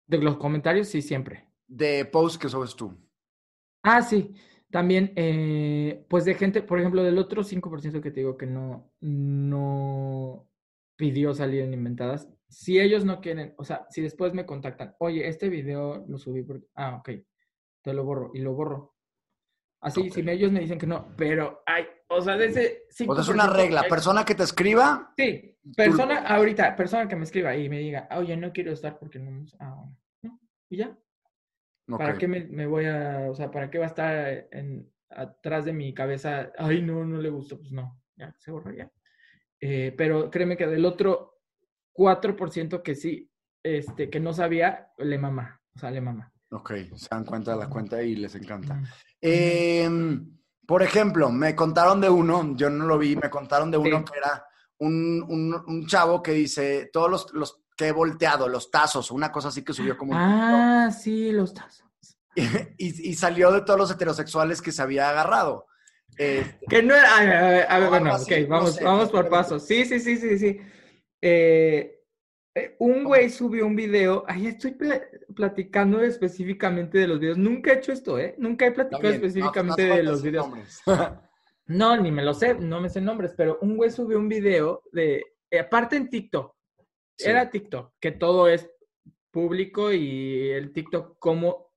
[0.06, 1.48] de los comentarios, sí, siempre.
[1.68, 2.94] de posts que subes tú?
[3.84, 4.34] Ah, sí.
[4.70, 8.92] También, eh, pues de gente, por ejemplo, del otro 5% que te digo que no,
[9.00, 10.50] no
[10.98, 15.28] pidió salir en inventadas, si ellos no quieren, o sea, si después me contactan, oye,
[15.28, 17.10] este video lo subí porque, ah, ok,
[17.82, 18.97] te lo borro y lo borro.
[19.80, 20.14] Así, Ok.
[20.14, 23.12] si ellos me dicen que no, pero, ay, o sea, de ese 5%.
[23.12, 23.82] O sea, es una regla.
[23.82, 28.08] hay- Persona que te escriba, Sí, persona, ahorita, persona que me escriba y me diga,
[28.18, 29.86] oye, no quiero estar porque no, ah,
[30.24, 30.98] no, y ya.
[31.88, 35.64] ¿Para qué me, me voy a, o sea, para qué va a estar en, atrás
[35.66, 38.92] de mi cabeza, ay, no, no le gustó, pues no, ya, se borra ya.
[39.62, 41.40] Eh, pero créeme que del otro
[41.94, 43.32] 4% que sí,
[43.64, 46.34] este, que no sabía, le mama, o sea, le mama.
[46.52, 48.82] Ok, se dan cuenta de la cuenta y les encanta.
[49.22, 54.00] Em, por ejemplo, me contaron de uno, yo no lo vi, me contaron de uno
[54.00, 54.06] Sí.
[54.12, 54.46] que era
[54.80, 59.32] un, un- un chavo que dice, todos los, los que he volteado, los tazos, una
[59.32, 61.86] cosa así que subió como un Ah, sí, los tazos.
[62.78, 65.68] y, y salió de todos los heterosexuales que se había agarrado.
[66.18, 67.18] Este, Que no era.
[67.18, 69.66] A ver, a ver, a ver, bueno, así, ok, no vamos, sé, vamos por pasos.
[69.66, 70.60] Sí, sí, sí, sí, sí.
[71.22, 72.00] Eh,
[72.56, 74.24] eh, un güey subió un video.
[74.28, 74.72] Ay, estoy
[75.38, 77.38] platicando específicamente de los videos.
[77.38, 78.34] Nunca he hecho esto, ¿eh?
[78.40, 80.50] Nunca he platicado específicamente no de los videos.
[81.70, 84.84] No, ni me lo sé, no me sé nombres, pero un güey subió un video
[84.94, 85.22] de.
[85.52, 86.56] eh, aparte en TikTok.
[87.18, 87.30] Sí.
[87.30, 88.72] Era TikTok, que todo es
[89.32, 91.74] público y el TikTok, cómo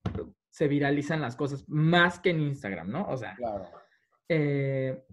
[0.49, 3.09] se viralizan las cosas, más que en Instagram, ¿no?
[3.09, 3.35] O sea.
[3.35, 3.69] Claro.
[4.29, 5.05] eh,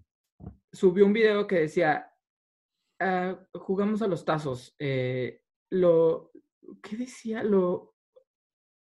[0.71, 2.13] subió un video que decía,
[2.99, 4.75] "Ah, jugamos a los tazos.
[4.77, 6.31] eh, lo,
[6.83, 7.41] ¿qué decía?
[7.43, 7.95] Lo,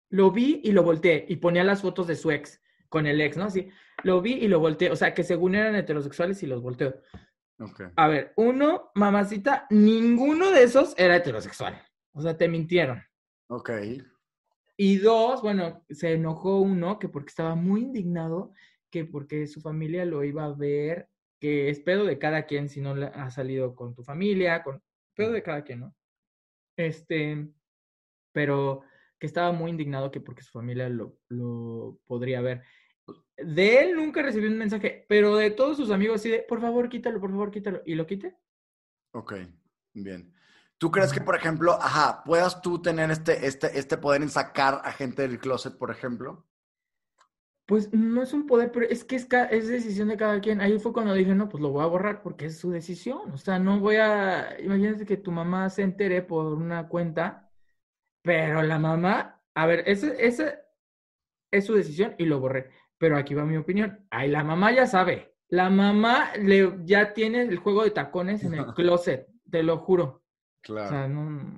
[0.09, 3.37] lo vi y lo volteé y ponía las fotos de su ex con el ex,
[3.37, 3.45] ¿no?
[3.45, 3.69] Así,
[4.03, 4.91] lo vi y lo volteé.
[4.91, 6.95] O sea, que según eran heterosexuales y los volteó.
[7.59, 7.81] Ok.
[7.95, 11.81] A ver, uno, mamacita, ninguno de esos era heterosexual.
[12.13, 13.03] O sea, te mintieron.
[13.47, 13.71] Ok.
[14.77, 18.53] Y dos, bueno, se enojó uno que porque estaba muy indignado,
[18.91, 22.79] que porque su familia lo iba a ver, que es pedo de cada quien si
[22.79, 24.81] no ha salido con tu familia, con
[25.15, 25.95] pedo de cada quien, ¿no?
[26.77, 27.47] Este,
[28.31, 28.83] pero
[29.19, 32.63] que estaba muy indignado que porque su familia lo, lo podría ver.
[33.37, 36.89] De él nunca recibí un mensaje, pero de todos sus amigos sí de, por favor,
[36.89, 37.81] quítalo, por favor, quítalo.
[37.85, 38.35] Y lo quité.
[39.11, 39.33] Ok,
[39.93, 40.33] bien.
[40.77, 44.81] ¿Tú crees que, por ejemplo, ajá, puedas tú tener este, este, este poder en sacar
[44.83, 46.45] a gente del closet, por ejemplo?
[47.65, 50.61] Pues no es un poder, pero es que es, es decisión de cada quien.
[50.61, 53.31] Ahí fue cuando dije, no, pues lo voy a borrar porque es su decisión.
[53.31, 54.55] O sea, no voy a...
[54.61, 57.46] Imagínate que tu mamá se entere por una cuenta,
[58.27, 59.41] pero la mamá...
[59.55, 60.59] A ver, ese, ese
[61.49, 62.69] es su decisión y lo borré.
[62.97, 64.05] Pero aquí va mi opinión.
[64.11, 65.33] Ay, la mamá ya sabe.
[65.47, 70.03] La mamá le, ya tiene el juego de tacones en el closet, te lo juro.
[70.03, 70.21] O
[70.61, 70.89] Claro.
[70.89, 71.57] sea, no...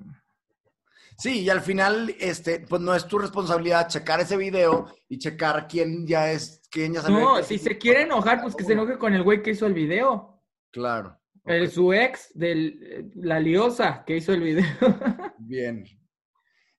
[1.17, 5.67] Sí, y al final, este, pues no es tu responsabilidad checar ese video y checar
[5.67, 7.19] quién ya es, quién ya salió.
[7.19, 9.73] No, si se quiere enojar, pues que se enoje con el güey que hizo el
[9.73, 10.39] video.
[10.71, 11.19] Claro.
[11.45, 14.63] El, su ex de la liosa que hizo el video.
[15.39, 15.83] Bien.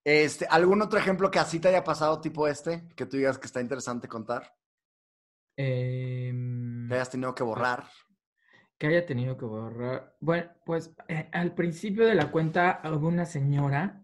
[0.04, 2.86] Este, ¿algún otro ejemplo que así te haya pasado tipo este?
[2.96, 4.54] Que tú digas que está interesante contar.
[5.56, 7.84] Em, Que hayas tenido que borrar.
[8.78, 10.16] que haya tenido que borrar.
[10.20, 14.02] Bueno, pues eh, al principio de la cuenta hubo una señora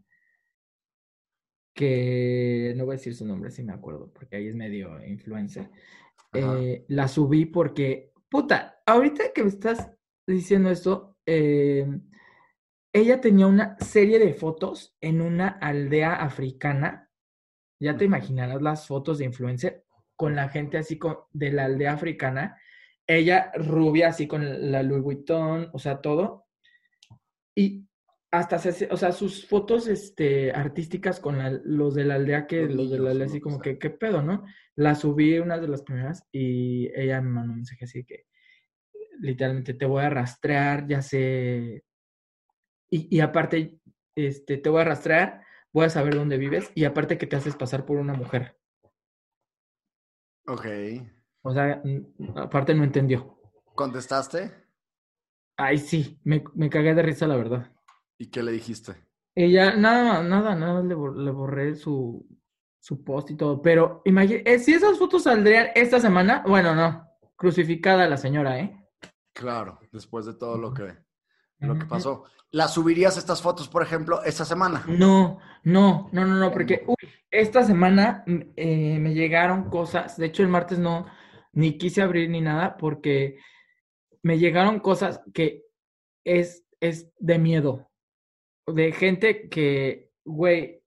[1.74, 5.70] que no voy a decir su nombre si me acuerdo, porque ahí es medio influencer.
[6.32, 9.90] Eh, la subí porque, puta, ahorita que me estás
[10.26, 11.86] diciendo esto, eh,
[12.96, 17.10] ella tenía una serie de fotos en una aldea africana.
[17.80, 19.84] Ya te imaginarás las fotos de influencer
[20.16, 22.58] con la gente así con, de la aldea africana.
[23.06, 26.46] Ella rubia así con la Louis Vuitton, o sea, todo.
[27.54, 27.86] Y
[28.30, 32.62] hasta se o sea, sus fotos este, artísticas con la- los de la aldea, que
[32.66, 34.44] Los los de la aldea así como que, ¿qué pedo, no?
[34.76, 38.26] La subí una de las primeras y ella me mandó un mensaje así que
[39.20, 41.84] literalmente te voy a rastrear, ya sé.
[42.90, 43.78] Y, y aparte,
[44.14, 47.56] este, te voy a rastrear, voy a saber dónde vives y aparte que te haces
[47.56, 48.56] pasar por una mujer.
[50.46, 50.66] Ok.
[51.42, 51.82] O sea,
[52.36, 53.38] aparte no entendió.
[53.74, 54.52] ¿Contestaste?
[55.56, 57.72] Ay, sí, me, me cagué de risa, la verdad.
[58.18, 58.94] ¿Y qué le dijiste?
[59.34, 62.26] Ella, nada, nada, nada, le, le borré su,
[62.80, 63.60] su post y todo.
[63.60, 68.88] Pero imagínate, si esas fotos saldrían esta semana, bueno, no, crucificada la señora, ¿eh?
[69.34, 70.96] Claro, después de todo lo que,
[71.58, 72.24] lo que pasó.
[72.50, 74.84] ¿Las subirías estas fotos, por ejemplo, esta semana?
[74.86, 76.96] No, no, no, no, no, porque uy,
[77.30, 80.16] esta semana mm, eh, me llegaron cosas.
[80.16, 81.06] De hecho, el martes no,
[81.52, 83.38] ni quise abrir ni nada, porque
[84.22, 85.64] me llegaron cosas que
[86.24, 87.90] es, es de miedo.
[88.66, 90.82] De gente que, güey,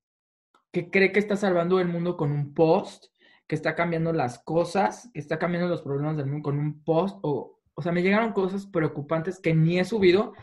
[0.72, 3.06] que cree que está salvando el mundo con un post,
[3.48, 7.18] que está cambiando las cosas, que está cambiando los problemas del mundo con un post.
[7.24, 10.34] O, o sea, me llegaron cosas preocupantes que ni he subido.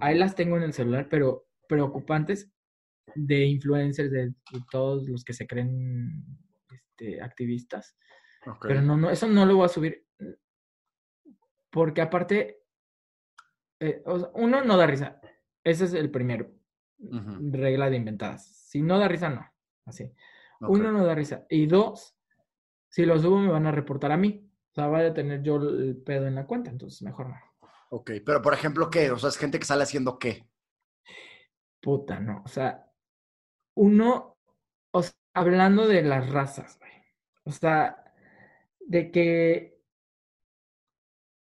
[0.00, 2.50] Ahí las tengo en el celular, pero preocupantes
[3.14, 6.24] de influencers, de, de todos los que se creen
[6.70, 7.96] este, activistas.
[8.62, 10.06] Pero no, no, eso no lo voy a subir.
[11.70, 12.58] Porque aparte,
[13.80, 15.20] eh, o sea, uno no da risa.
[15.62, 16.50] Ese es el primero.
[16.98, 18.46] Regla de inventadas.
[18.46, 19.46] Si no da risa, no.
[19.84, 20.12] Así.
[20.60, 21.46] Uno no da risa.
[21.48, 22.16] Y dos,
[22.88, 24.50] si lo subo me van a reportar a mí.
[24.70, 27.36] O sea, voy a tener yo el pedo en la cuenta, entonces mejor no.
[27.96, 29.12] Ok, pero por ejemplo, ¿qué?
[29.12, 30.48] O sea, es gente que sale haciendo qué.
[31.80, 32.42] puta, no.
[32.44, 32.90] O sea,
[33.76, 34.36] uno,
[34.90, 36.90] o sea, hablando de las razas, güey.
[37.44, 38.12] O sea,
[38.80, 39.78] de que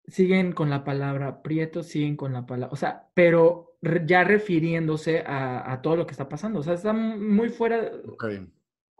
[0.07, 5.79] siguen con la palabra prieto, siguen con la palabra, o sea, pero ya refiriéndose a,
[5.81, 6.59] todo lo que está pasando.
[6.59, 7.93] O sea, está muy fuera.
[8.09, 8.25] Ok.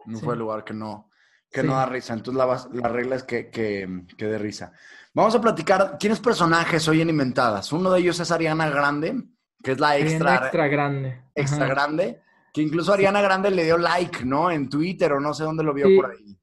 [0.06, 1.10] No fue el lugar que no,
[1.52, 2.14] que no da risa.
[2.14, 4.72] Entonces la, regla es que, que, que dé risa.
[5.14, 5.96] Vamos a platicar.
[6.00, 7.72] ¿Quiénes personajes hoy en Inventadas?
[7.72, 9.22] Uno de ellos es Ariana Grande,
[9.62, 10.36] que es la extra.
[10.36, 11.22] extra grande.
[11.34, 12.20] Extra grande.
[12.52, 14.50] Que incluso Ariana Grande le dio like, ¿no?
[14.50, 16.36] En Twitter o no sé dónde lo vio por ahí.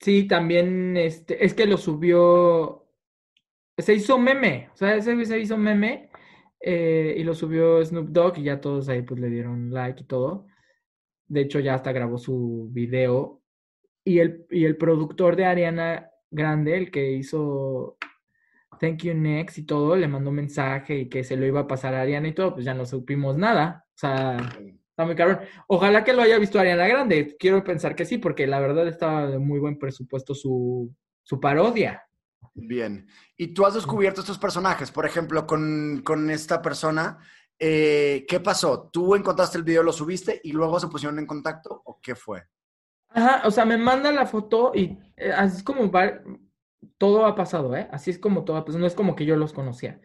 [0.00, 2.88] Sí, también este, es que lo subió.
[3.76, 4.70] Se hizo meme.
[4.72, 6.10] O sea, ese se hizo meme.
[6.60, 10.06] Eh, y lo subió Snoop Dogg y ya todos ahí pues le dieron like y
[10.06, 10.46] todo.
[11.26, 13.41] De hecho, ya hasta grabó su video.
[14.04, 17.98] Y el, y el productor de Ariana Grande, el que hizo
[18.80, 21.66] Thank You Next y todo, le mandó un mensaje y que se lo iba a
[21.66, 23.84] pasar a Ariana y todo, pues ya no supimos nada.
[23.88, 24.36] O sea,
[24.90, 25.40] está muy cabrón.
[25.68, 27.36] Ojalá que lo haya visto Ariana Grande.
[27.38, 30.92] Quiero pensar que sí, porque la verdad estaba de muy buen presupuesto su,
[31.22, 32.02] su parodia.
[32.54, 33.06] Bien.
[33.36, 34.90] ¿Y tú has descubierto estos personajes?
[34.90, 37.18] Por ejemplo, con, con esta persona,
[37.58, 38.90] eh, ¿qué pasó?
[38.92, 42.42] ¿Tú encontraste el video, lo subiste y luego se pusieron en contacto o qué fue?
[43.14, 45.90] Ajá, o sea, me manda la foto y eh, así es como
[46.98, 47.88] todo ha pasado, ¿eh?
[47.90, 50.00] Así es como todo pasado, no es como que yo los conocía.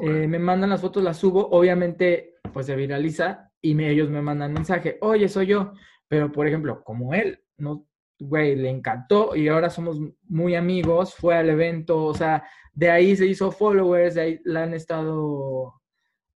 [0.00, 4.52] Eh, me mandan las fotos, las subo, obviamente, pues se viraliza y ellos me mandan
[4.52, 5.72] mensaje, oye, soy yo.
[6.08, 7.86] Pero, por ejemplo, como él, no,
[8.18, 13.16] güey, le encantó y ahora somos muy amigos, fue al evento, o sea, de ahí
[13.16, 15.80] se hizo followers, de ahí la han estado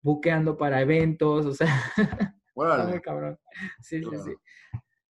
[0.02, 1.68] buqueando para eventos, o sea,
[2.56, 3.38] está muy cabrón.
[3.82, 4.32] Sí, sí, sí.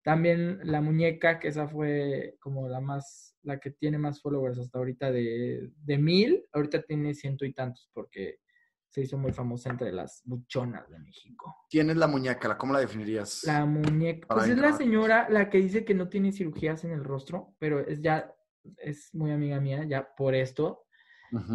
[0.07, 4.77] También la muñeca, que esa fue como la más, la que tiene más followers hasta
[4.77, 8.39] ahorita de, de mil, ahorita tiene ciento y tantos porque
[8.87, 11.53] se hizo muy famosa entre las buchonas de México.
[11.69, 12.57] ¿Quién es la muñeca?
[12.57, 13.43] ¿Cómo la definirías?
[13.43, 17.03] La muñeca, pues es la señora la que dice que no tiene cirugías en el
[17.03, 18.33] rostro, pero es ya,
[18.77, 20.85] es muy amiga mía, ya por esto,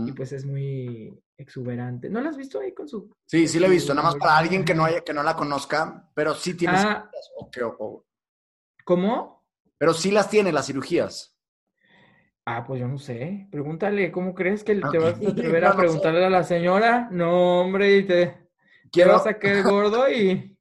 [0.07, 2.11] y pues es muy exuberante.
[2.11, 3.16] ¿No la has visto ahí con su...?
[3.24, 5.34] Sí, sí la he visto, nada más para alguien que no, haya, que no la
[5.36, 7.11] conozca, pero sí tiene ah,
[8.85, 9.45] ¿Cómo?
[9.78, 11.39] Pero sí las tiene las cirugías.
[12.45, 13.49] Ah, pues yo no sé.
[13.51, 17.09] Pregúntale, ¿cómo crees que te vas a atrever a preguntarle a la señora?
[17.11, 18.49] No, hombre, y te,
[18.91, 19.12] Quiero...
[19.12, 20.49] vas a quedar gordo y...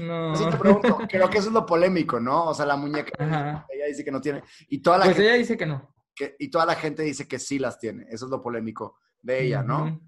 [0.00, 0.32] No.
[0.32, 2.44] Eso te pregunto, creo que eso es lo polémico, ¿no?
[2.44, 3.10] O sea, la muñeca,
[3.68, 4.44] ella dice que no tiene.
[4.68, 5.94] Y toda la pues ella dice que no
[6.38, 8.06] y toda la gente dice que sí las tiene.
[8.08, 10.00] Eso es lo polémico de ella, ¿no?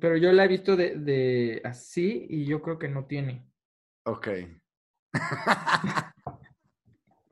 [0.00, 3.48] Pero yo la he visto de, así y yo creo que no tiene.
[4.04, 4.28] Ok.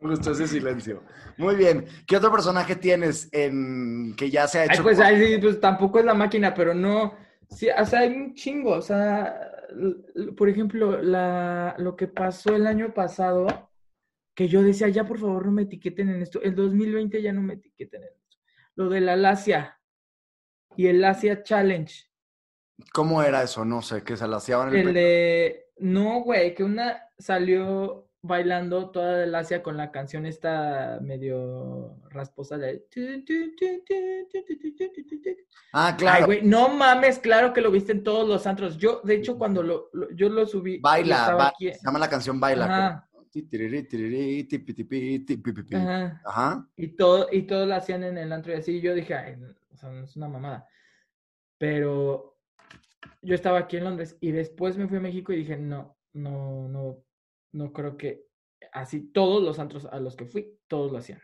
[0.02, 1.02] Me gustó ese silencio.
[1.36, 1.86] Muy bien.
[2.06, 4.82] ¿Qué otro personaje tienes en que ya se ha hecho?
[4.82, 4.98] pues,
[5.40, 7.14] pues tampoco es la máquina, pero no.
[7.48, 8.72] Sí, o sea, hay un chingo.
[8.72, 9.38] O sea,
[10.36, 13.70] por ejemplo, la, lo que pasó el año pasado
[14.34, 16.40] que yo decía, ya por favor no me etiqueten en esto.
[16.42, 18.38] El 2020 ya no me etiqueten en esto.
[18.74, 19.78] Lo de la Lacia
[20.76, 21.94] y el Lacia Challenge.
[22.92, 23.64] ¿Cómo era eso?
[23.64, 24.88] No sé, que se laciaban el...
[24.88, 25.66] el de...
[25.78, 32.56] No, güey, que una salió bailando toda de Lacia con la canción esta medio rasposa
[32.56, 32.86] de...
[35.72, 36.26] Ah, claro.
[36.26, 38.78] güey, no mames, claro que lo viste en todos los antros.
[38.78, 40.78] Yo, de hecho, cuando lo, yo lo subí...
[40.78, 42.64] Baila, se llama la canción Baila.
[46.24, 46.68] Ajá.
[46.76, 48.80] Y todo, y todo lo hacían en el antro y así.
[48.80, 49.38] yo dije,
[50.04, 50.68] es una mamada.
[51.58, 52.36] Pero
[53.22, 56.68] yo estaba aquí en Londres y después me fui a México y dije, no, no,
[56.68, 57.02] no,
[57.52, 58.26] no creo que
[58.72, 61.20] así todos los antros a los que fui, todos lo hacían.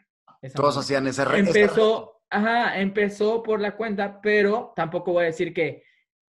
[0.54, 1.48] todos hacían ese reto.
[1.48, 5.82] Empezó, ajá, empezó por la cuenta, pero tampoco voy a decir que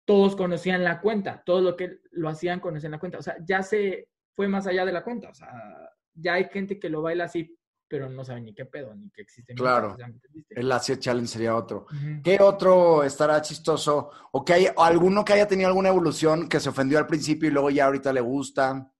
[0.05, 3.18] todos conocían la cuenta, todo lo que lo hacían conocían la cuenta.
[3.18, 5.28] O sea, ya se fue más allá de la cuenta.
[5.28, 5.51] O sea,
[6.14, 9.22] ya hay gente que lo baila así, pero no sabe ni qué pedo, ni que
[9.22, 9.55] existe.
[9.55, 9.96] Claro.
[10.51, 11.86] el Asia Challenge sería otro.
[12.22, 14.11] ¿Qué otro estará chistoso?
[14.32, 17.53] ¿O que hay alguno que haya tenido alguna evolución que se ofendió al principio y
[17.53, 18.92] luego ya ahorita le gusta?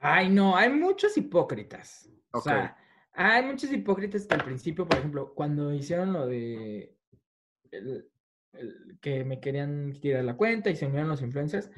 [0.00, 2.10] Ay, no, hay muchos hipócritas.
[2.32, 2.76] O sea,
[3.12, 6.96] hay muchos hipócritas que al principio, por ejemplo, cuando hicieron lo de
[9.00, 11.70] que me querían tirar la cuenta y se unieron los influencers,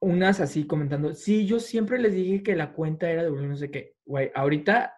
[0.00, 3.70] unas así comentando, sí, yo siempre les dije que la cuenta era de no sé
[3.70, 4.94] qué, güey, ahorita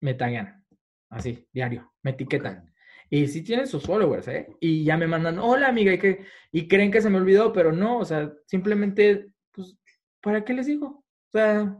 [0.00, 0.64] me taguean,
[1.10, 2.72] así, diario, me etiquetan.
[3.08, 4.48] Y sí tienen sus followers, ¿eh?
[4.60, 7.70] Y ya me mandan, hola amiga, y, que, y creen que se me olvidó, pero
[7.72, 9.76] no, o sea, simplemente, pues,
[10.22, 11.01] ¿para qué les digo?
[11.32, 11.78] O sea,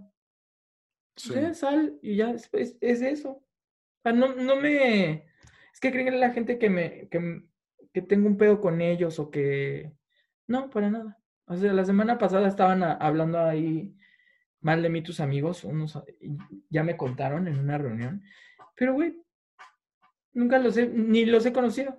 [1.17, 1.55] sí.
[1.55, 3.31] sal y ya, es, es, eso.
[3.31, 5.27] O sea, no, no me...
[5.73, 7.45] Es que creen la gente que me, que,
[7.93, 9.93] que tengo un pedo con ellos o que...
[10.47, 11.19] No, para nada.
[11.47, 13.95] O sea, la semana pasada estaban hablando ahí
[14.63, 16.01] mal de mí tus amigos, unos
[16.71, 18.23] ya me contaron en una reunión,
[18.77, 19.21] pero güey,
[20.33, 21.97] nunca los he, ni los he conocido.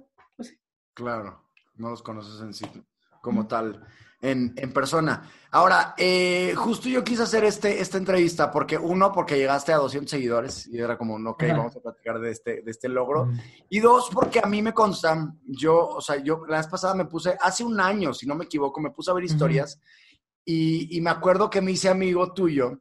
[0.94, 1.44] Claro,
[1.76, 2.66] no los conoces en sí
[3.22, 3.86] como tal
[4.24, 5.30] en, persona.
[5.52, 10.10] Ahora, eh, justo yo quise hacer este, esta entrevista porque, uno, porque llegaste a 200
[10.10, 13.30] seguidores y era como, ok, vamos a platicar de este, de este logro.
[13.70, 17.06] Y dos, porque a mí me consta, yo, o sea, yo la vez pasada me
[17.06, 19.78] puse, hace un año, si no me equivoco, me puse a ver historias
[20.46, 22.80] y, me acuerdo que me hice amigo tuyo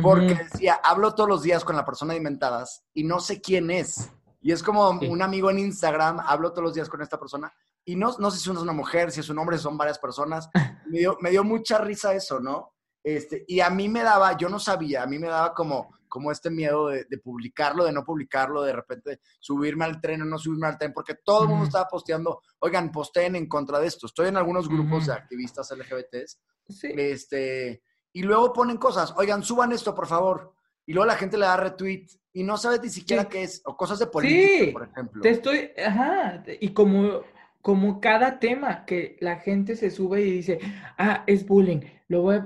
[0.00, 3.68] porque decía, hablo todos los días con la persona de Inventadas y no sé quién
[3.72, 4.08] es.
[4.40, 7.52] Y es como un amigo en Instagram, hablo todos los días con esta persona
[7.88, 9.78] y no, no sé si uno es una mujer, si es un hombre, si son
[9.78, 10.50] varias personas.
[10.90, 12.74] Me dio, me dio mucha risa eso, ¿no?
[13.02, 16.30] Este, y a mí me daba, yo no sabía, a mí me daba como, como
[16.30, 20.66] este miedo de, publicarlo, de no publicarlo, de repente subirme al tren o no subirme
[20.66, 24.04] al tren, porque todo el mundo estaba posteando, oigan, posteen en contra de esto.
[24.04, 26.40] Estoy en algunos grupos de activistas LGBTs.
[26.68, 26.92] Sí.
[26.94, 27.82] Este,
[28.12, 30.52] y luego ponen cosas, oigan, suban esto, por favor.
[30.84, 33.74] Y luego la gente le da retweet y no sabes ni siquiera qué es, o
[33.74, 35.22] cosas de política, por ejemplo.
[35.22, 37.22] Te estoy, ajá, y como
[37.62, 40.58] como cada tema que la gente se sube y dice,
[40.96, 42.40] ah, es bullying, lo voy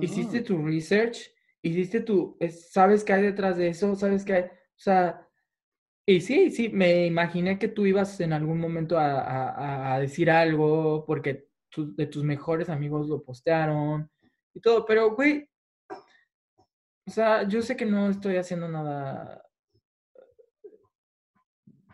[0.00, 1.18] Hiciste tu research,
[1.60, 2.38] hiciste tu,
[2.70, 5.28] sabes qué hay detrás de eso, sabes qué hay, o sea,
[6.06, 11.48] y sí, sí, me imaginé que tú ibas en algún momento a, decir algo porque
[11.76, 14.10] de tus mejores amigos lo postearon
[14.54, 15.48] y todo, pero, güey,
[17.06, 19.44] o sea, yo sé que no estoy haciendo nada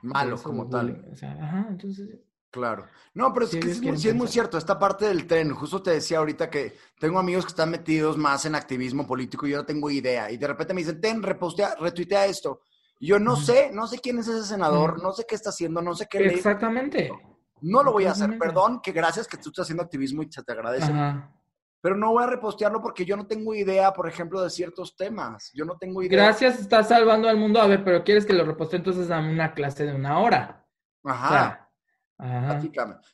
[0.02, 1.06] malo como tal.
[1.12, 2.08] O sea, ajá, entonces...
[2.50, 2.86] Claro.
[3.12, 6.18] No, pero es que sí, es muy cierto, esta parte del tren, justo te decía
[6.18, 9.90] ahorita que tengo amigos que están metidos más en activismo político y yo no tengo
[9.90, 10.30] idea.
[10.30, 12.62] Y de repente me dicen, ten, repostea, retuitea esto.
[13.00, 15.82] Y yo no sé, no sé quién es ese senador, no sé qué está haciendo,
[15.82, 17.12] no sé qué Exactamente.
[17.60, 20.42] No lo voy a hacer, perdón, que gracias que tú estás haciendo activismo y se
[20.42, 20.90] te agradece.
[20.90, 21.37] Ajá
[21.80, 25.50] pero no voy a repostearlo porque yo no tengo idea, por ejemplo, de ciertos temas.
[25.54, 26.24] Yo no tengo idea.
[26.24, 27.60] Gracias, estás salvando al mundo.
[27.60, 30.66] A ver, pero quieres que lo repostee entonces a una clase de una hora.
[31.04, 31.70] Ajá.
[32.18, 32.60] ajá.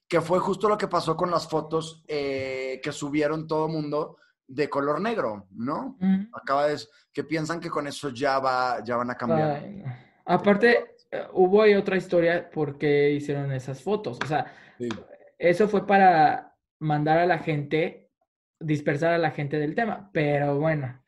[0.09, 4.17] Que fue justo lo que pasó con las fotos eh, que subieron todo el mundo
[4.47, 5.99] de color negro, ¿no?
[6.33, 6.79] Acaba de
[7.13, 9.63] que piensan que con eso ya va, ya van a cambiar.
[10.27, 14.19] Aparte, eh, hubo ahí otra historia porque hicieron esas fotos.
[14.23, 14.53] O sea,
[15.39, 18.04] eso fue para mandar a la gente
[18.61, 21.03] dispersar a la gente del tema, pero bueno,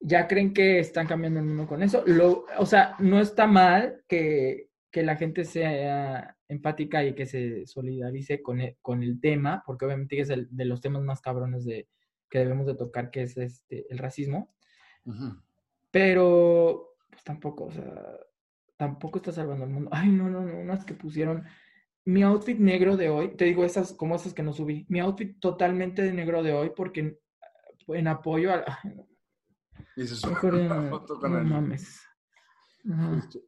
[0.00, 2.02] ya creen que están cambiando el mundo con eso.
[2.06, 8.42] Lo, o sea, no está mal que, la gente sea empática y que se solidarice
[8.42, 11.86] con el, con el tema, porque obviamente es el, de los temas más cabrones de,
[12.28, 14.54] que debemos de tocar, que es este, el racismo.
[15.90, 18.18] Pero, pues tampoco, o sea,
[18.76, 19.90] tampoco está salvando el mundo.
[19.92, 21.44] Ay, no, no, no, unas que pusieron
[22.10, 25.38] mi outfit negro de hoy, te digo esas como esas que no subí, mi outfit
[25.38, 27.18] totalmente de negro de hoy porque
[27.88, 28.78] en, apoyo a...
[29.96, 30.04] Y
[30.42, 32.00] no, mames.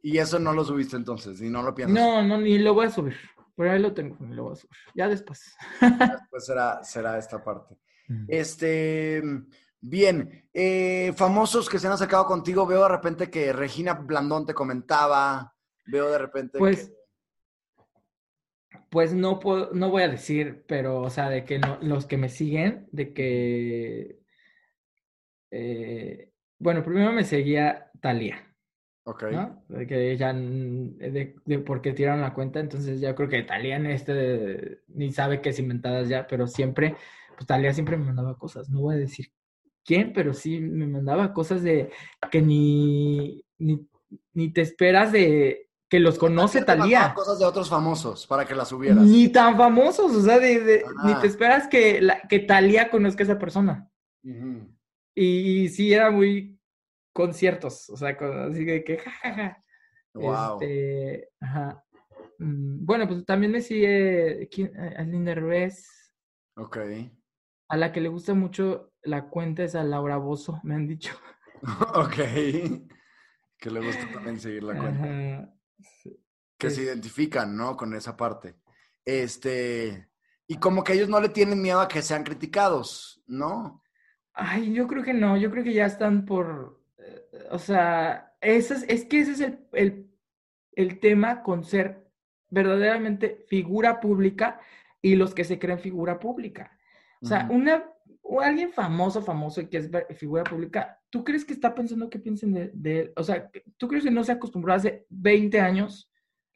[0.01, 1.95] Y eso no lo subiste entonces, y no lo piensas.
[1.95, 3.15] No, no, ni lo voy a subir.
[3.55, 4.77] Por ahí lo tengo, ni lo voy a subir.
[4.95, 5.55] Ya después.
[5.81, 7.75] Después será, será esta parte.
[8.07, 8.25] Mm.
[8.27, 9.23] Este,
[9.79, 14.53] bien, eh, famosos que se han sacado contigo, veo de repente que Regina Blandón te
[14.53, 15.53] comentaba,
[15.85, 16.91] veo de repente pues,
[18.93, 22.15] pues no puedo, no voy a decir, pero, o sea, de que no, los que
[22.15, 24.19] me siguen, de que,
[25.49, 26.29] eh,
[26.59, 28.55] bueno, primero me seguía Talía.
[29.05, 29.23] Ok.
[29.31, 29.65] ¿no?
[29.67, 33.87] De que ella, de, de, porque tiraron la cuenta, entonces ya creo que Talía en
[33.87, 36.95] este, ni sabe qué es inventadas ya, pero siempre,
[37.35, 39.31] pues Talía siempre me mandaba cosas, no voy a decir
[39.83, 41.89] quién, pero sí me mandaba cosas de
[42.29, 43.87] que ni, ni,
[44.33, 45.62] ni te esperas de,
[45.93, 47.13] que los conoce Talía.
[47.13, 49.03] Cosas de otros famosos para que las subieras.
[49.03, 53.37] Ni tan famosos, o sea, ni te esperas que, la, que Talía conozca a esa
[53.37, 53.91] persona.
[55.13, 56.59] y, sí, era muy
[57.13, 58.17] conciertos, o sea,
[58.49, 59.63] así de que jajaja.
[60.15, 60.61] Wow.
[60.61, 61.85] Este, ajá.
[62.39, 64.49] Mm, bueno, pues también me sigue
[64.97, 66.11] a Linda Ruiz.
[66.55, 66.79] Ok.
[67.69, 71.13] A la que le gusta mucho la cuenta es a Laura Bozo, me han dicho.
[71.93, 72.15] ok.
[73.59, 75.53] Que le gusta también seguir la cuenta
[76.57, 77.75] que se identifican, ¿no?
[77.75, 78.55] Con esa parte.
[79.05, 80.07] Este,
[80.47, 83.83] y como que ellos no le tienen miedo a que sean criticados, ¿no?
[84.33, 88.73] Ay, yo creo que no, yo creo que ya están por, eh, o sea, eso
[88.73, 89.39] es, es que ese es
[89.73, 90.09] el,
[90.71, 92.09] el, tema con ser
[92.49, 94.59] verdaderamente figura pública
[95.01, 96.77] y los que se creen figura pública.
[97.21, 101.53] O sea, una, o alguien famoso, famoso y que es figura pública, ¿tú crees que
[101.53, 103.13] está pensando que piensen de, él?
[103.15, 106.09] O sea, ¿tú crees que no se acostumbró hace 20 años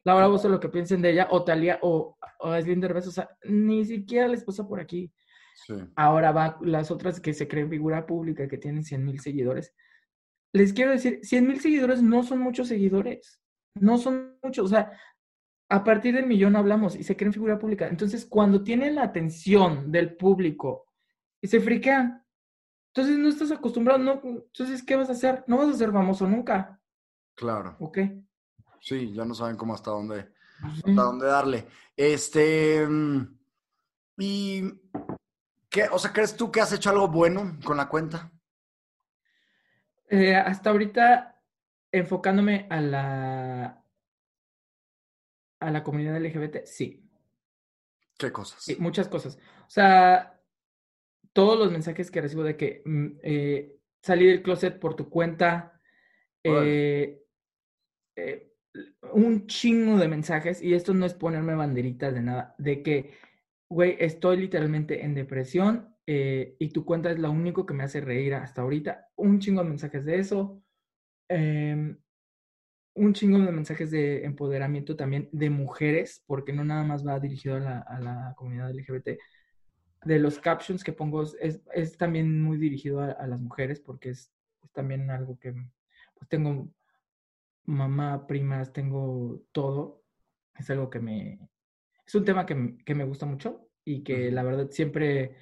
[0.08, 3.10] Laura Bozo lo que piensen de ella, o Talia, o, o es bien Derbez, o
[3.10, 5.12] sea, ni siquiera les pasa por aquí.
[5.66, 5.74] Sí.
[5.96, 9.74] Ahora va las otras que se creen figura pública, que tienen 100 mil seguidores.
[10.54, 13.42] Les quiero decir, 100 mil seguidores no son muchos seguidores.
[13.74, 14.64] No son muchos.
[14.64, 14.92] O sea,
[15.68, 17.86] a partir del millón hablamos y se creen figura pública.
[17.86, 20.86] Entonces, cuando tienen la atención del público
[21.40, 22.24] y se friquean,
[22.88, 25.44] entonces no estás acostumbrado, no, entonces, ¿qué vas a hacer?
[25.46, 26.80] No vas a ser famoso nunca.
[27.34, 27.76] Claro.
[27.78, 27.98] ¿Ok?
[28.80, 30.32] Sí, ya no saben cómo hasta dónde,
[30.62, 31.66] hasta dónde darle.
[31.96, 32.86] Este.
[32.86, 33.38] mm,
[34.18, 34.62] Y.
[35.68, 35.88] ¿Qué?
[35.92, 38.32] O sea, ¿crees tú que has hecho algo bueno con la cuenta?
[40.08, 41.40] Eh, hasta ahorita,
[41.92, 43.84] enfocándome a la,
[45.60, 47.04] a la comunidad LGBT, sí.
[48.16, 48.62] ¿Qué cosas?
[48.62, 49.36] Sí, muchas cosas.
[49.66, 50.37] O sea,
[51.32, 55.80] todos los mensajes que recibo de que mm, eh, salí del closet por tu cuenta,
[56.44, 57.22] eh,
[58.16, 58.52] eh,
[59.12, 63.14] un chingo de mensajes, y esto no es ponerme banderitas de nada, de que,
[63.68, 68.00] güey, estoy literalmente en depresión eh, y tu cuenta es lo único que me hace
[68.00, 69.08] reír hasta ahorita.
[69.16, 70.62] Un chingo de mensajes de eso.
[71.28, 71.98] em,
[72.94, 77.56] un chingo de mensajes de empoderamiento también de mujeres, porque no nada más va dirigido
[77.56, 79.18] a la, a la comunidad LGBT.
[80.04, 84.10] De los captions que pongo es, es- también muy dirigido a, a las mujeres, porque
[84.10, 84.32] es,
[84.62, 85.52] es también algo que
[86.14, 86.68] pues tengo
[87.66, 90.04] mamá, primas, tengo todo.
[90.56, 91.40] Es algo que me...
[92.06, 95.36] Es un tema que, que me gusta mucho y que la verdad siempre,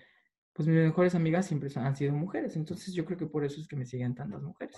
[0.52, 2.56] pues mis mejores amigas siempre han sido mujeres.
[2.56, 4.76] Entonces yo creo que por eso es que me siguen tantas mujeres.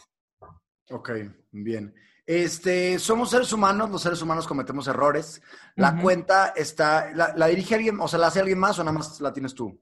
[0.91, 1.11] Ok,
[1.53, 1.95] bien.
[2.26, 5.41] Este, somos seres humanos, los seres humanos cometemos errores.
[5.76, 8.99] La cuenta está, la, la dirige alguien, o sea, la hace alguien más o nada
[8.99, 9.80] más la tienes tú?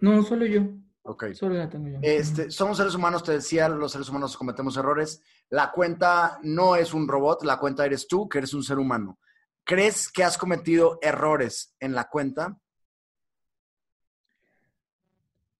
[0.00, 0.62] No, solo yo.
[1.02, 1.32] Ok.
[1.32, 1.98] Solo la tengo yo.
[2.02, 5.22] Este, somos seres humanos, te decía, los seres humanos cometemos errores.
[5.48, 9.18] La cuenta no es un robot, la cuenta eres tú, que eres un ser humano.
[9.64, 12.58] ¿Crees que has cometido errores en la cuenta?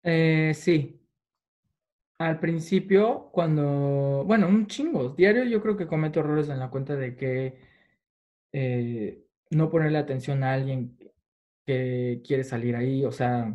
[0.03, 1.01] Eh, sí.
[2.19, 5.11] Al principio, cuando, bueno, un chingo.
[5.11, 7.59] Diario yo creo que cometo errores en la cuenta de que
[8.53, 10.97] eh, no ponerle atención a alguien
[11.67, 13.05] que quiere salir ahí.
[13.05, 13.55] O sea,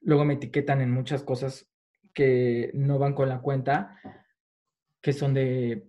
[0.00, 1.68] luego me etiquetan en muchas cosas
[2.14, 3.98] que no van con la cuenta,
[5.00, 5.88] que son de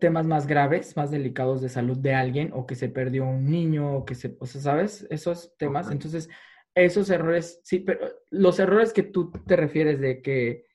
[0.00, 3.96] temas más graves, más delicados de salud de alguien, o que se perdió un niño,
[3.96, 5.06] o que se, o sea, ¿sabes?
[5.08, 5.90] Esos temas.
[5.90, 6.28] Entonces,
[6.74, 8.00] esos errores, sí, pero
[8.30, 10.66] los errores que tú te refieres de que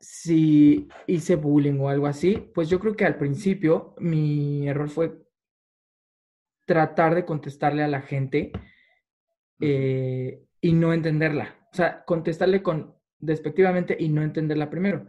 [0.00, 5.28] si hice bullying o algo así, pues yo creo que al principio mi error fue
[6.66, 8.52] tratar de contestarle a la gente
[9.60, 11.68] eh, y no entenderla.
[11.72, 15.06] O sea, contestarle con despectivamente y no entenderla primero.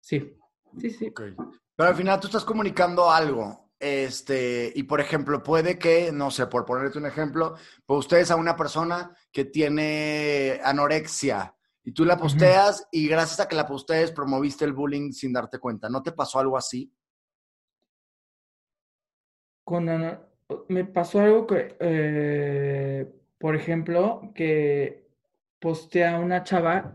[0.00, 0.36] Sí,
[0.78, 1.10] sí, sí.
[1.10, 3.63] Pero al final tú estás comunicando algo.
[3.86, 7.54] Este, y por ejemplo, puede que, no sé, por ponerte un ejemplo,
[7.84, 13.46] pues ustedes a una persona que tiene anorexia y tú la posteas y gracias a
[13.48, 15.90] que la postees promoviste el bullying sin darte cuenta.
[15.90, 16.90] ¿No te pasó algo así?
[19.64, 20.22] Con Ana-
[20.68, 25.06] me pasó algo que, eh, por ejemplo, que
[25.58, 26.90] posté a una chava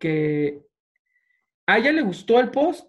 [0.00, 0.66] que
[1.66, 2.88] a ella le gustó el post,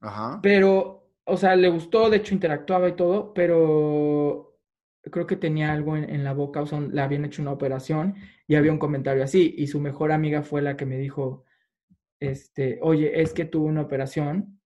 [0.00, 0.38] Ajá.
[0.42, 4.58] pero, o sea, le gustó, de hecho interactuaba y todo, pero
[5.02, 8.14] creo que tenía algo en, en la boca, o sea, le habían hecho una operación
[8.46, 11.44] y había un comentario así, y su mejor amiga fue la que me dijo,
[12.20, 14.60] este, oye, es que tuvo una operación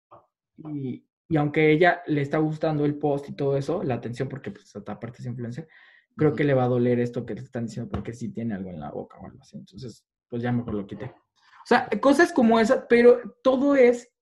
[0.73, 4.51] y, y aunque ella le está gustando el post y todo eso, la atención, porque
[4.51, 5.69] pues aparte es influencer,
[6.17, 8.71] creo que le va a doler esto que le están diciendo porque sí tiene algo
[8.71, 9.57] en la boca o algo así.
[9.57, 11.07] Entonces, pues ya mejor lo quité.
[11.07, 14.13] O sea, cosas como esas, pero todo es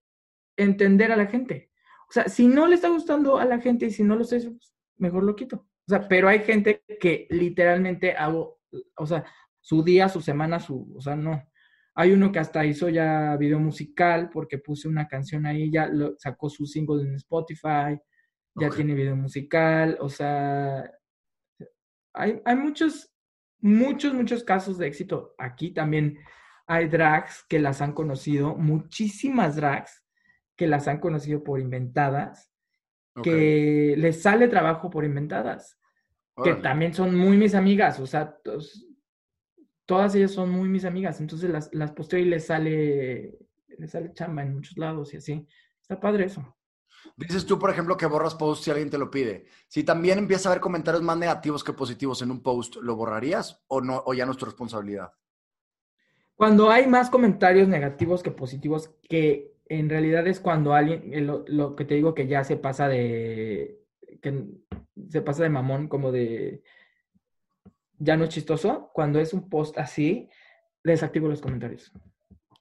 [0.56, 1.71] entender a la gente.
[2.12, 4.38] O sea, si no le está gustando a la gente y si no lo sé,
[4.38, 5.56] pues, mejor lo quito.
[5.56, 8.60] O sea, pero hay gente que literalmente hago,
[8.98, 9.24] o sea,
[9.62, 11.42] su día, su semana, su, o sea, no.
[11.94, 16.14] Hay uno que hasta hizo ya video musical porque puse una canción ahí, ya lo,
[16.18, 17.98] sacó su single en Spotify,
[18.56, 20.84] ya tiene video musical, o sea,
[22.12, 23.10] hay, hay muchos,
[23.58, 25.34] muchos, muchos casos de éxito.
[25.38, 26.18] Aquí también
[26.66, 30.01] hay drags que las han conocido, muchísimas drags
[30.56, 32.52] que las han conocido por inventadas,
[33.22, 35.78] que les sale trabajo por inventadas,
[36.42, 38.86] que también son muy mis amigas, o sea, tos-
[39.86, 43.38] todas ellas son muy mis amigas, entonces las, las posteo y les sale,
[43.78, 45.46] les sale chamba en muchos lados y así.
[45.80, 46.56] Está padre eso.
[47.16, 49.46] Dices tú, por ejemplo, que borras post si alguien te lo pide.
[49.68, 53.62] Si también empieza a haber comentarios más negativos que positivos en un post, ¿lo borrarías
[53.68, 55.12] o no o ya no es tu responsabilidad?
[56.36, 61.44] Cuando hay más comentarios negativos que positivos que en realidad es cuando alguien, eh, lo,
[61.46, 63.80] lo que te digo que ya se pasa de,
[64.20, 64.44] que
[65.08, 66.62] se pasa de mamón, como de,
[67.98, 70.28] ya no es chistoso, cuando es un post así,
[70.82, 71.92] desactivo los comentarios.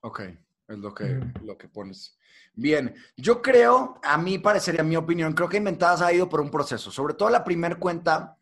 [0.01, 0.21] Ok,
[0.67, 2.17] es lo que, lo que pones.
[2.53, 6.51] Bien, yo creo, a mí parecería mi opinión, creo que Inventadas ha ido por un
[6.51, 8.37] proceso, sobre todo la primera cuenta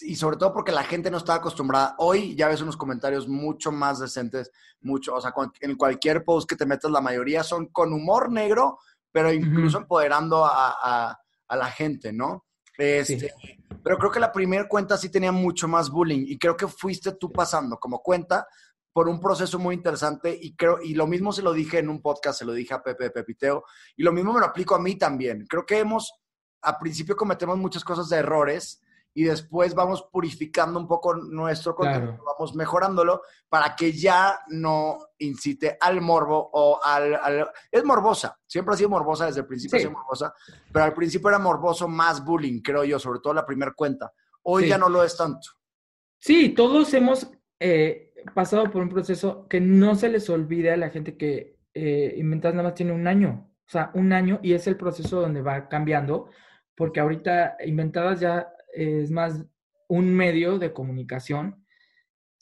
[0.00, 1.94] y sobre todo porque la gente no está acostumbrada.
[1.98, 4.50] Hoy ya ves unos comentarios mucho más decentes,
[4.80, 8.78] mucho, o sea, en cualquier post que te metas, la mayoría son con humor negro,
[9.12, 11.18] pero incluso empoderando a,
[11.48, 12.46] la gente, ¿no?
[12.76, 13.32] Este,
[13.82, 17.12] Pero creo que la primera cuenta sí tenía mucho más bullying y creo que fuiste
[17.12, 18.46] tú pasando como cuenta
[18.92, 22.00] por un proceso muy interesante y creo, y lo mismo se lo dije en un
[22.00, 23.64] podcast, se lo dije a Pepe Pepiteo,
[23.94, 25.46] y lo mismo me lo aplico a mí también.
[25.46, 26.12] Creo que hemos,
[26.62, 28.80] a principio cometemos muchas cosas de errores,
[29.16, 35.78] y después vamos purificando un poco nuestro contenido, vamos mejorándolo para que ya no incite
[35.80, 39.92] al morbo o al, Es morbosa, siempre ha sido morbosa, desde el principio ha sido
[39.92, 40.34] morbosa,
[40.70, 44.12] pero al principio era morboso más bullying, creo yo, sobre todo la primera cuenta.
[44.42, 45.48] Hoy ya no lo es tanto.
[46.18, 50.90] Sí, todos hemos eh, pasado por un proceso que no se les olvide a la
[50.90, 54.66] gente que eh, Inventas nada más tiene un año, o sea, un año y es
[54.66, 56.28] el proceso donde va cambiando,
[56.74, 59.44] porque ahorita Inventadas ya es más
[59.88, 61.64] un medio de comunicación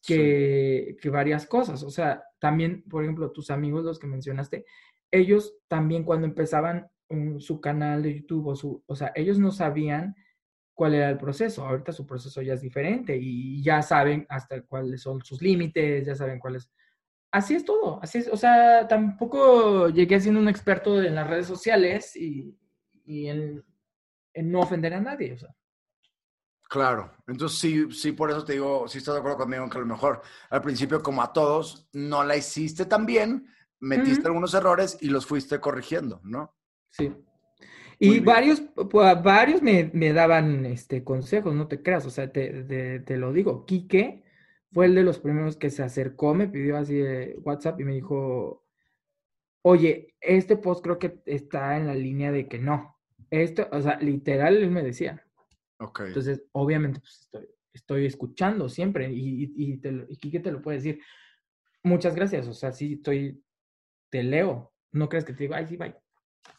[0.07, 1.83] que, varias cosas.
[1.83, 4.65] O sea, también, por ejemplo, tus amigos, los que mencionaste,
[5.11, 6.89] ellos también cuando empezaban
[7.39, 10.15] su canal de YouTube o su, o sea, ellos no sabían
[10.75, 11.65] cuál era el proceso.
[11.65, 16.17] Ahorita su proceso ya es diferente y ya saben hasta cuáles son sus límites, ya
[16.17, 16.71] saben cuáles.
[17.31, 18.29] Así es todo, así es.
[18.29, 22.57] O sea, tampoco llegué siendo un experto en las redes sociales y,
[23.07, 23.65] en,
[24.33, 25.33] en, no ofender a nadie.
[25.33, 25.55] O sea.
[26.69, 29.81] Claro, entonces sí, sí, por eso te digo, sí estás de acuerdo conmigo que a
[29.81, 33.47] lo mejor al principio, como a todos, no la hiciste tan bien,
[33.81, 36.55] metiste algunos errores y los fuiste corrigiendo, ¿no?
[36.91, 37.13] Sí.
[37.99, 38.61] Y varios,
[38.91, 43.65] pues, varios me, daban este consejos, no te creas, o sea, te, te, lo digo.
[43.67, 44.25] Quique
[44.73, 47.95] fue el de los primeros que se acercó, me pidió así de WhatsApp y me
[47.95, 48.65] dijo,
[49.63, 52.99] oye, este post creo que está en la línea de que no.
[53.31, 55.24] Esto, o sea, literal, él me decía,
[55.79, 61.01] entonces, obviamente, pues estoy, estoy escuchando siempre y, y, te, y te lo puede decir.
[61.83, 63.45] Muchas gracias, o sea, sí, estoy,
[64.11, 64.73] te leo.
[64.93, 65.95] No crees que te digo, ay, sí, bye.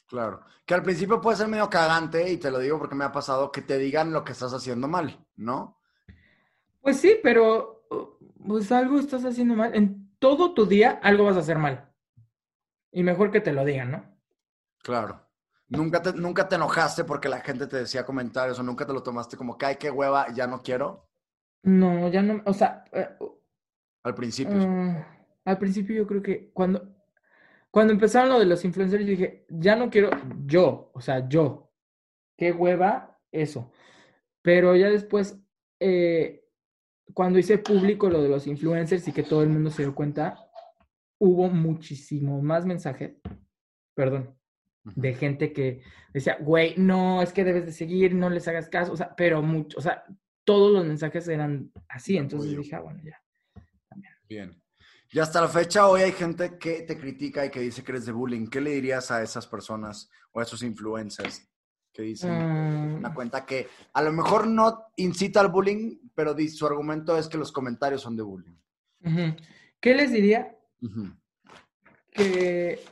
[0.07, 0.41] Claro.
[0.65, 3.51] Que al principio puede ser medio cagante, y te lo digo porque me ha pasado,
[3.51, 5.79] que te digan lo que estás haciendo mal, ¿no?
[6.81, 7.87] Pues sí, pero
[8.45, 9.73] pues algo estás haciendo mal.
[9.73, 11.91] En todo tu día algo vas a hacer mal.
[12.91, 14.19] Y mejor que te lo digan, ¿no?
[14.83, 15.24] Claro.
[15.67, 19.01] ¿Nunca te, ¿Nunca te enojaste porque la gente te decía comentarios o nunca te lo
[19.01, 21.09] tomaste como que, ay, qué hueva, ya no quiero?
[21.63, 22.85] No, ya no, o sea...
[22.91, 23.09] Eh,
[24.03, 24.55] al principio.
[24.55, 25.03] Mm,
[25.45, 26.87] al principio yo creo que cuando,
[27.71, 30.11] cuando empezaron lo de los influencers, yo dije, ya no quiero,
[30.45, 31.71] yo, o sea, yo,
[32.37, 33.71] qué hueva eso.
[34.43, 35.39] Pero ya después,
[35.79, 36.47] eh,
[37.13, 40.37] cuando hice público lo de los influencers y que todo el mundo se dio cuenta,
[41.17, 43.15] hubo muchísimo más mensajes,
[43.95, 44.37] perdón,
[44.93, 45.81] de gente que
[46.13, 49.41] decía, güey, no, es que debes de seguir, no les hagas caso, o sea, pero
[49.41, 50.03] mucho, o sea,
[50.43, 53.19] todos los mensajes eran así, entonces dije, ah, bueno, ya.
[54.29, 54.61] Bien.
[55.11, 58.05] Y hasta la fecha hoy hay gente que te critica y que dice que eres
[58.05, 58.47] de bullying.
[58.47, 61.47] ¿Qué le dirías a esas personas o a esos influencers
[61.93, 63.13] que dicen una mm.
[63.13, 67.51] cuenta que a lo mejor no incita al bullying, pero su argumento es que los
[67.51, 68.55] comentarios son de bullying?
[69.79, 70.53] ¿Qué les diría?
[72.11, 72.83] Que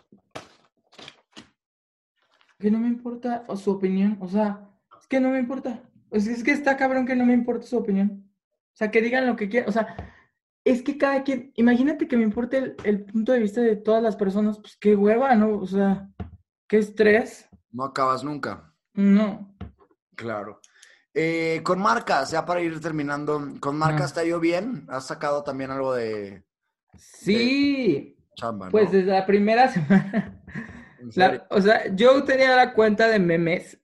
[2.63, 5.83] que no me importa su opinión, o sea, es que no me importa.
[6.11, 8.25] Es, que está cabrón que no me importa su opinión.
[8.73, 9.97] O sea, que digan lo que quieran, o sea,
[10.63, 14.15] es que cada quien, imagínate que me importe el, punto de vista de todas las
[14.15, 15.57] personas, pues qué hueva, ¿no?
[15.57, 16.09] O sea,
[16.69, 17.49] qué estrés.
[17.69, 18.73] No acabas nunca.
[18.93, 19.53] No.
[20.15, 20.61] Claro.
[21.13, 24.85] Eh, con marcas, ya para ir terminando, ¿con marcas te ha ido bien?
[24.87, 26.45] ¿Has sacado también algo de...
[26.95, 28.15] Sí.
[28.35, 30.39] chamba, Pues desde la primera semana
[31.49, 33.79] o sea, yo tenía la cuenta de memes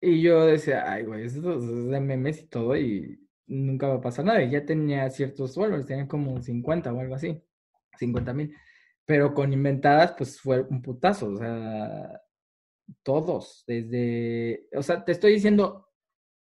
[0.00, 4.00] y yo decía, ay, güey, esto es de memes y todo y nunca va a
[4.00, 4.42] pasar nada.
[4.42, 7.42] Y ya tenía ciertos followers, tenía como 50 o algo así,
[7.98, 8.56] 50 mil.
[9.04, 12.20] Pero con inventadas, pues fue un putazo, o sea,
[13.02, 15.90] todos, desde, o sea, te estoy diciendo,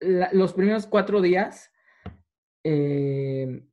[0.01, 1.71] los primeros cuatro días,
[2.65, 3.67] eh,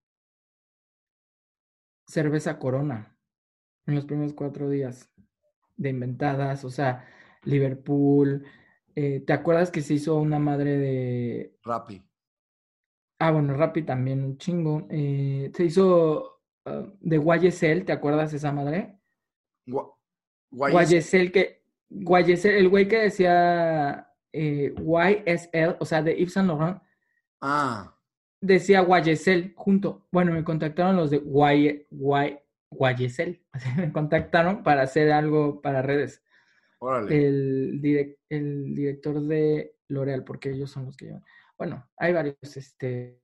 [2.08, 3.18] cerveza corona,
[3.88, 5.12] en los primeros cuatro días
[5.78, 7.06] de inventadas, o sea,
[7.44, 8.46] Liverpool.
[8.96, 11.58] Eh, ¿Te acuerdas que se hizo una madre de.
[11.64, 12.02] Rappi.
[13.20, 14.88] Ah, bueno, Rappi también, un chingo.
[14.90, 19.00] Eh, se hizo uh, de YSL, ¿te acuerdas esa madre?
[20.52, 26.82] Guayesel, que, Guayesel, el güey que decía eh, YSL, o sea, de Yves Saint Laurent.
[27.42, 27.98] Ah.
[28.42, 30.08] Decía Guayesel junto.
[30.12, 32.40] Bueno, me contactaron los de Guay, Guay,
[32.70, 33.44] Guayesel.
[33.78, 36.24] me contactaron para hacer algo para redes.
[36.80, 37.26] Órale.
[37.26, 41.24] El, el director de L'Oreal, porque ellos son los que llevan.
[41.58, 43.22] Bueno, hay varios, este,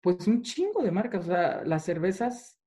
[0.00, 2.58] pues un chingo de marcas, o sea, las cervezas,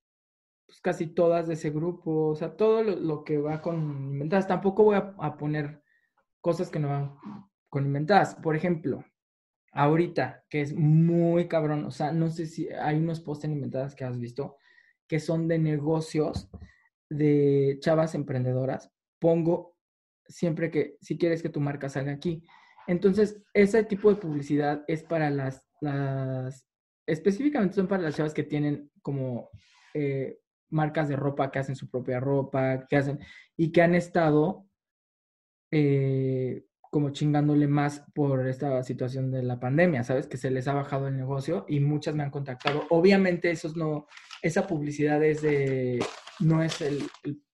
[0.65, 4.47] pues casi todas de ese grupo, o sea, todo lo, que va con inventadas.
[4.47, 5.81] Tampoco voy a, poner
[6.39, 7.15] cosas que no van
[7.69, 8.35] con inventadas.
[8.35, 9.03] Por ejemplo,
[9.71, 13.95] ahorita, que es muy cabrón, o sea, no sé si hay unos posts en inventadas
[13.95, 14.57] que has visto
[15.11, 16.49] que son de negocios
[17.09, 18.89] de chavas emprendedoras.
[19.19, 19.75] Pongo
[20.25, 22.45] siempre que, si quieres que tu marca salga aquí.
[22.87, 26.65] Entonces, ese tipo de publicidad es para las, las
[27.05, 29.49] específicamente son para las chavas que tienen como
[29.93, 30.39] eh,
[30.69, 33.19] marcas de ropa, que hacen su propia ropa, que hacen,
[33.57, 34.65] y que han estado
[35.71, 40.27] eh, como chingándole más por esta situación de la pandemia, ¿sabes?
[40.27, 42.85] Que se les ha bajado el negocio y muchas me han contactado.
[42.89, 44.07] Obviamente, esos no,
[44.41, 46.05] esa publicidad es de,
[46.39, 47.09] no es el,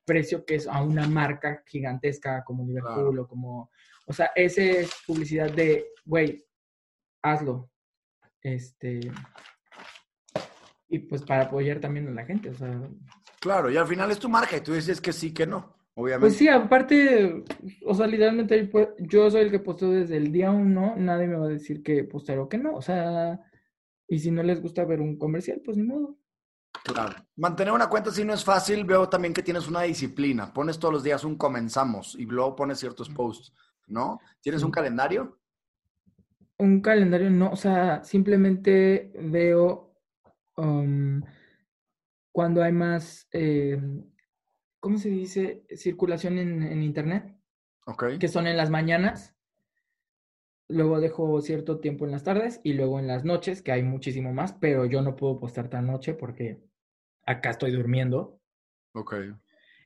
[0.05, 3.71] precio que es a una marca gigantesca como Liverpool o como,
[4.05, 6.45] o sea, esa es publicidad de, güey,
[7.21, 7.69] hazlo,
[8.41, 9.01] este,
[10.87, 12.89] y pues para apoyar también a la gente, o sea.
[13.41, 16.27] Claro, y al final es tu marca y tú dices que sí, que no, obviamente.
[16.27, 17.43] Pues sí, aparte,
[17.85, 18.69] o sea, literalmente
[18.99, 22.03] yo soy el que posteo desde el día uno, nadie me va a decir que
[22.03, 23.41] postar o que no, o sea,
[24.07, 26.17] y si no les gusta ver un comercial, pues ni modo.
[26.83, 27.15] Claro.
[27.35, 30.53] Mantener una cuenta si no es fácil, veo también que tienes una disciplina.
[30.53, 33.53] Pones todos los días un comenzamos y luego pones ciertos posts,
[33.87, 34.19] ¿no?
[34.41, 35.39] ¿Tienes un calendario?
[36.59, 39.95] Un calendario no, o sea, simplemente veo
[40.55, 41.21] um,
[42.31, 43.81] cuando hay más, eh,
[44.87, 45.65] ¿cómo se dice?
[45.75, 47.35] Circulación en, Internet.
[47.87, 48.19] Ok.
[48.21, 49.35] Que son en las mañanas.
[50.69, 54.31] Luego dejo cierto tiempo en las tardes y luego en las noches, que hay muchísimo
[54.31, 56.61] más, pero yo no puedo postar tan noche porque
[57.25, 58.39] acá estoy durmiendo.
[58.93, 59.15] Ok.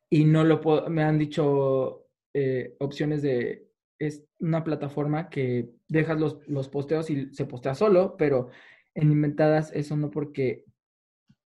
[0.07, 6.19] Y no lo puedo, me han dicho eh, opciones de, es una plataforma que dejas
[6.19, 8.49] los, los posteos y se postea solo, pero
[8.93, 10.65] en Inventadas eso no porque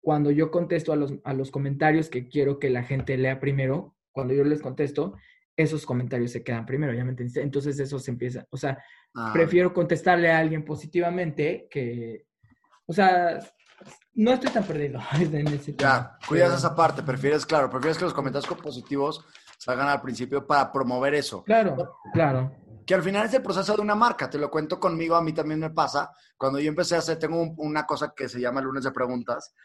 [0.05, 3.95] cuando yo contesto a los, a los comentarios que quiero que la gente lea primero,
[4.11, 5.15] cuando yo les contesto,
[5.57, 7.41] esos comentarios se quedan primero, ¿ya me entendiste?
[7.41, 8.77] Entonces eso se empieza, o sea,
[9.15, 9.31] ah.
[9.33, 12.27] prefiero contestarle a alguien positivamente que,
[12.85, 13.39] o sea,
[14.13, 18.13] no estoy tan perdido en ese Ya, cuidas esa parte, prefieres, claro, prefieres que los
[18.13, 19.25] comentarios positivos
[19.57, 21.43] salgan al principio para promover eso.
[21.43, 22.51] Claro, claro
[22.85, 24.29] que al final es el proceso de una marca.
[24.29, 26.11] Te lo cuento conmigo, a mí también me pasa.
[26.37, 29.55] Cuando yo empecé a hacer, tengo una cosa que se llama lunes de preguntas,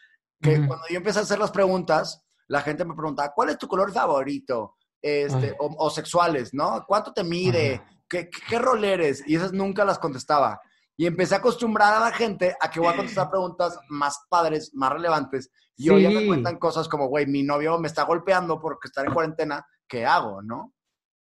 [0.40, 3.68] que cuando yo empecé a hacer las preguntas, la gente me preguntaba, ¿cuál es tu
[3.68, 4.76] color favorito?
[5.02, 6.84] Este, o, sexuales, ¿no?
[6.86, 7.82] ¿Cuánto te mide?
[8.08, 9.22] ¿Qué, ¿Qué, rol eres?
[9.26, 10.60] Y esas nunca las contestaba.
[10.96, 14.72] Y empecé a acostumbrar a la gente a que voy a contestar preguntas más padres,
[14.74, 15.50] más relevantes.
[15.76, 19.02] Y hoy ya me cuentan cosas como, güey, mi novio me está golpeando porque está
[19.02, 20.74] en cuarentena, ¿qué hago, no?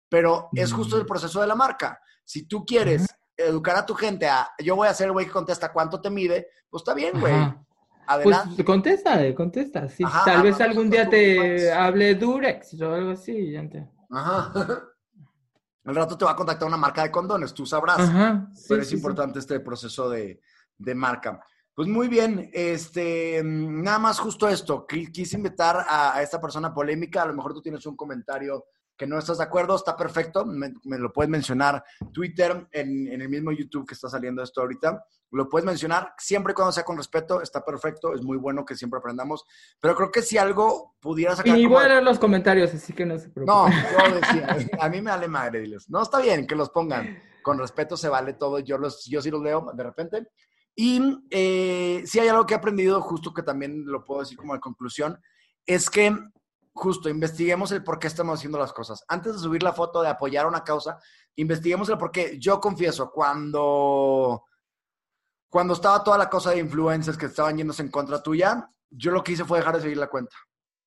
[0.09, 1.07] pero es justo el mm.
[1.07, 2.01] proceso de la marca.
[2.25, 3.07] Si tú quieres
[3.37, 6.11] educar a tu gente a, yo voy a ser el güey que contesta cuánto te
[6.11, 7.35] mide, pues está bien, güey.
[8.07, 8.55] Adelante.
[8.55, 9.89] Pues contesta, contesta.
[9.89, 13.55] Sí, tal vez algún día te hable Durex o algo así.
[14.11, 14.53] Ajá.
[15.85, 18.01] Al rato te va a contactar una marca de condones, tú sabrás.
[18.01, 18.49] Ajá.
[18.69, 20.41] pero es importante este proceso de,
[20.77, 21.41] de, marca.
[21.73, 24.85] Pues muy bien, este, nada más justo esto.
[24.85, 27.23] Quise invitar a, a, esta persona polémica.
[27.23, 28.65] A lo mejor tú tienes un comentario
[28.97, 33.53] que no estás de acuerdo, está perfecto, me, lo puedes mencionar Twitter, en, el mismo
[33.53, 37.43] YouTube que está saliendo esto ahorita, lo puedes mencionar siempre y cuando sea con respeto,
[37.43, 39.45] está perfecto, es muy bueno que siempre aprendamos,
[39.81, 41.59] pero creo que si algo pudiera sacar...
[41.59, 43.47] Y voy a leer los comentarios, así que no se preocupen.
[43.47, 43.69] No,
[44.09, 45.91] yo decía, a mí me vale madre, diles.
[45.91, 49.31] No, está bien que los pongan, con respeto se vale todo, yo, los, yo sí
[49.31, 50.29] los leo de repente.
[50.75, 54.55] Y eh, si hay algo que he aprendido, justo que también lo puedo decir como
[54.55, 55.19] de conclusión,
[55.65, 56.15] es que
[56.77, 59.03] justo, investiguemos el por qué estamos haciendo las cosas.
[59.09, 60.99] Antes de subir la foto de apoyar una causa,
[61.35, 62.39] investiguemos el por qué.
[62.39, 64.45] Yo confieso, cuando,
[65.49, 69.25] cuando estaba toda la cosa de influencers que estaban yéndose en contra tuya, yo lo
[69.25, 70.37] que hice fue dejar de seguir la cuenta,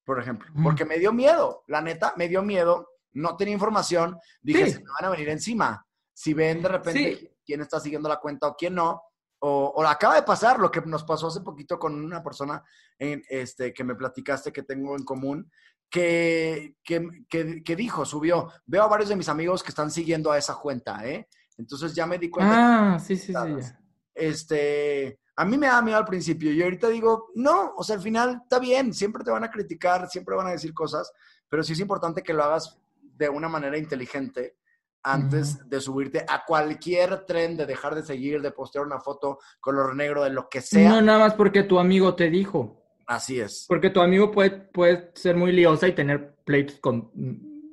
[0.05, 4.69] por ejemplo, porque me dio miedo, la neta, me dio miedo, no tenía información, dije,
[4.69, 5.85] se me van a venir encima.
[6.13, 9.01] Si ven de repente quién está siguiendo la cuenta o quién no,
[9.41, 12.61] o, o, acaba de pasar lo que nos pasó hace poquito con una persona
[12.97, 15.49] en, este, que me platicaste que tengo en común,
[15.89, 20.55] que, que, dijo, subió, veo a varios de mis amigos que están siguiendo a esa
[20.55, 21.27] cuenta, ¿eh?
[21.57, 22.93] Entonces ya me di cuenta.
[22.93, 23.71] Ah, sí, sí, sí.
[24.13, 28.01] Este, a mí me da miedo al principio y ahorita digo, no, o sea, al
[28.01, 31.11] final está bien, siempre te van a criticar, siempre van a decir cosas,
[31.47, 34.57] pero sí es importante que lo hagas de una manera inteligente
[35.03, 39.95] antes de subirte a cualquier tren, de dejar de seguir, de postear una foto color
[39.95, 40.89] negro, de lo que sea.
[40.89, 42.83] No nada más porque tu amigo te dijo.
[43.09, 43.65] Así es.
[43.67, 47.09] Porque tu amigo puede, puede ser muy liosa y tener pleitos con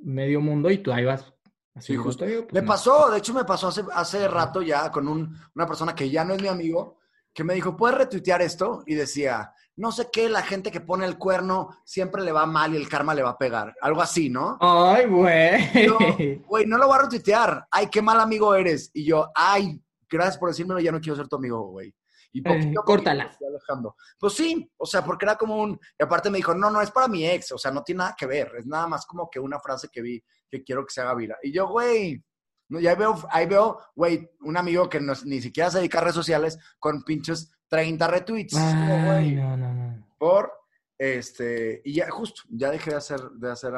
[0.03, 1.31] medio mundo y tú ahí vas.
[1.75, 2.25] Así Sí, justo.
[2.25, 2.67] pues me no.
[2.67, 6.25] pasó, de hecho me pasó hace, hace rato ya con un- una persona que ya
[6.25, 6.99] no es mi amigo,
[7.35, 8.83] que me dijo, ¿puedes retuitear esto?
[8.87, 12.73] Y decía, no sé qué, la gente que pone el cuerno siempre le va mal
[12.73, 13.75] y el karma le va a pegar.
[13.83, 14.57] Algo así, ¿no?
[14.59, 16.39] Ay, güey.
[16.49, 17.67] Güey, no lo voy a retuitear.
[17.71, 18.91] Ay, qué mal amigo eres.
[18.95, 19.79] Y yo, ay,
[20.09, 21.95] gracias por decírmelo, ya no quiero ser tu amigo, güey.
[22.37, 23.25] Y poquito a poquito córtala.
[23.25, 23.97] me fui alejando.
[24.19, 25.79] Pues sí, o sea, porque era como un...
[25.99, 28.15] Y aparte me dijo, no, no, es para mi ex, o sea, no tiene nada
[28.17, 31.01] que ver, es nada más como que una frase que vi que quiero que se
[31.01, 31.39] haga viral.
[31.43, 32.23] Y yo, güey,
[32.69, 36.03] no, ya veo, ahí veo, güey, un amigo que no, ni siquiera se dedica a
[36.03, 38.55] redes sociales con pinches 30 retweets.
[38.57, 40.07] Ay, güey, no, no, no.
[40.19, 40.53] por
[40.99, 43.75] este y ya justo ya dejé de hacer de hacer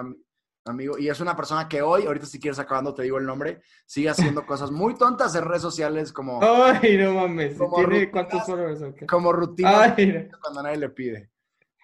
[0.68, 3.62] amigo y es una persona que hoy ahorita si quieres acabando te digo el nombre
[3.86, 7.56] sigue haciendo cosas muy tontas en redes sociales como Ay, no mames.
[7.56, 8.12] Como ¿Tiene rutinas.
[8.12, 9.96] cuántos followers como rutina
[10.40, 11.30] cuando nadie le pide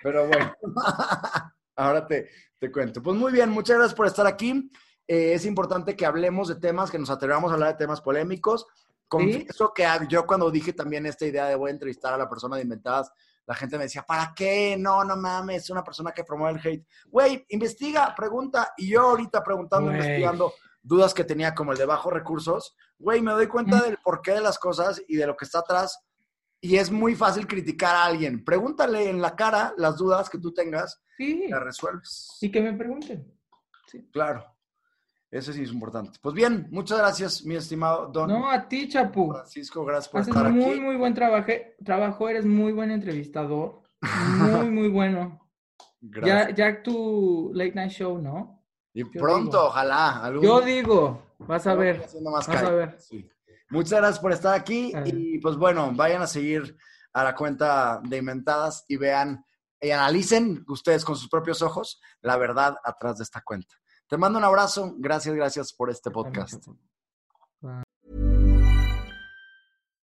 [0.03, 0.55] pero bueno
[1.77, 2.29] ahora te,
[2.59, 3.03] te cuento.
[3.03, 4.71] Pues muy bien muchas gracias por estar aquí.
[5.07, 8.67] Eh, es importante que hablemos de temas que nos atrevamos a hablar de temas polémicos.
[9.07, 12.29] Confieso que ah, yo cuando dije también esta idea de voy a entrevistar a la
[12.29, 13.13] persona de inventadas
[13.47, 14.77] la gente me decía, ¿para qué?
[14.79, 16.87] No, no mames, es una persona que promueve el hate.
[17.07, 18.73] Güey, investiga, pregunta.
[18.77, 23.33] Y yo ahorita preguntando, investigando dudas que tenía como el de bajos recursos, güey, me
[23.33, 25.99] doy cuenta del porqué de las cosas y de lo que está atrás.
[26.61, 28.43] Y es muy fácil criticar a alguien.
[28.45, 31.45] Pregúntale en la cara las dudas que tú tengas Sí.
[31.45, 32.39] y las resuelves.
[32.41, 33.31] Y que me pregunten.
[34.13, 34.54] Claro.
[35.35, 36.17] Eso sí es importante.
[36.23, 39.33] Pues bien, muchas gracias, mi estimado Don No, a ti, Chapu.
[39.33, 39.85] Francisco.
[39.85, 40.81] Gracias por Haces estar muy, aquí.
[40.81, 42.29] muy buen trabaje- trabajo.
[42.29, 43.83] Eres muy buen entrevistador.
[44.39, 45.41] Muy, muy bueno.
[46.01, 46.57] Gracias.
[46.57, 48.63] Ya, ya tu late night show, ¿no?
[48.97, 49.65] y yo pronto, digo.
[49.65, 50.25] ojalá.
[50.25, 52.03] algún- Yo digo, vas a ver.
[52.05, 52.97] haciendo más vas a ver.
[53.01, 53.29] Sí.
[53.71, 55.03] Muchas gracias por estar aquí Ah.
[55.05, 56.77] y pues bueno, vayan a seguir
[57.13, 59.45] a la cuenta de Inventadas y vean
[59.81, 63.75] y analicen ustedes con sus propios ojos la verdad atrás de esta cuenta.
[64.09, 66.67] Te mando un abrazo, gracias, gracias por este podcast.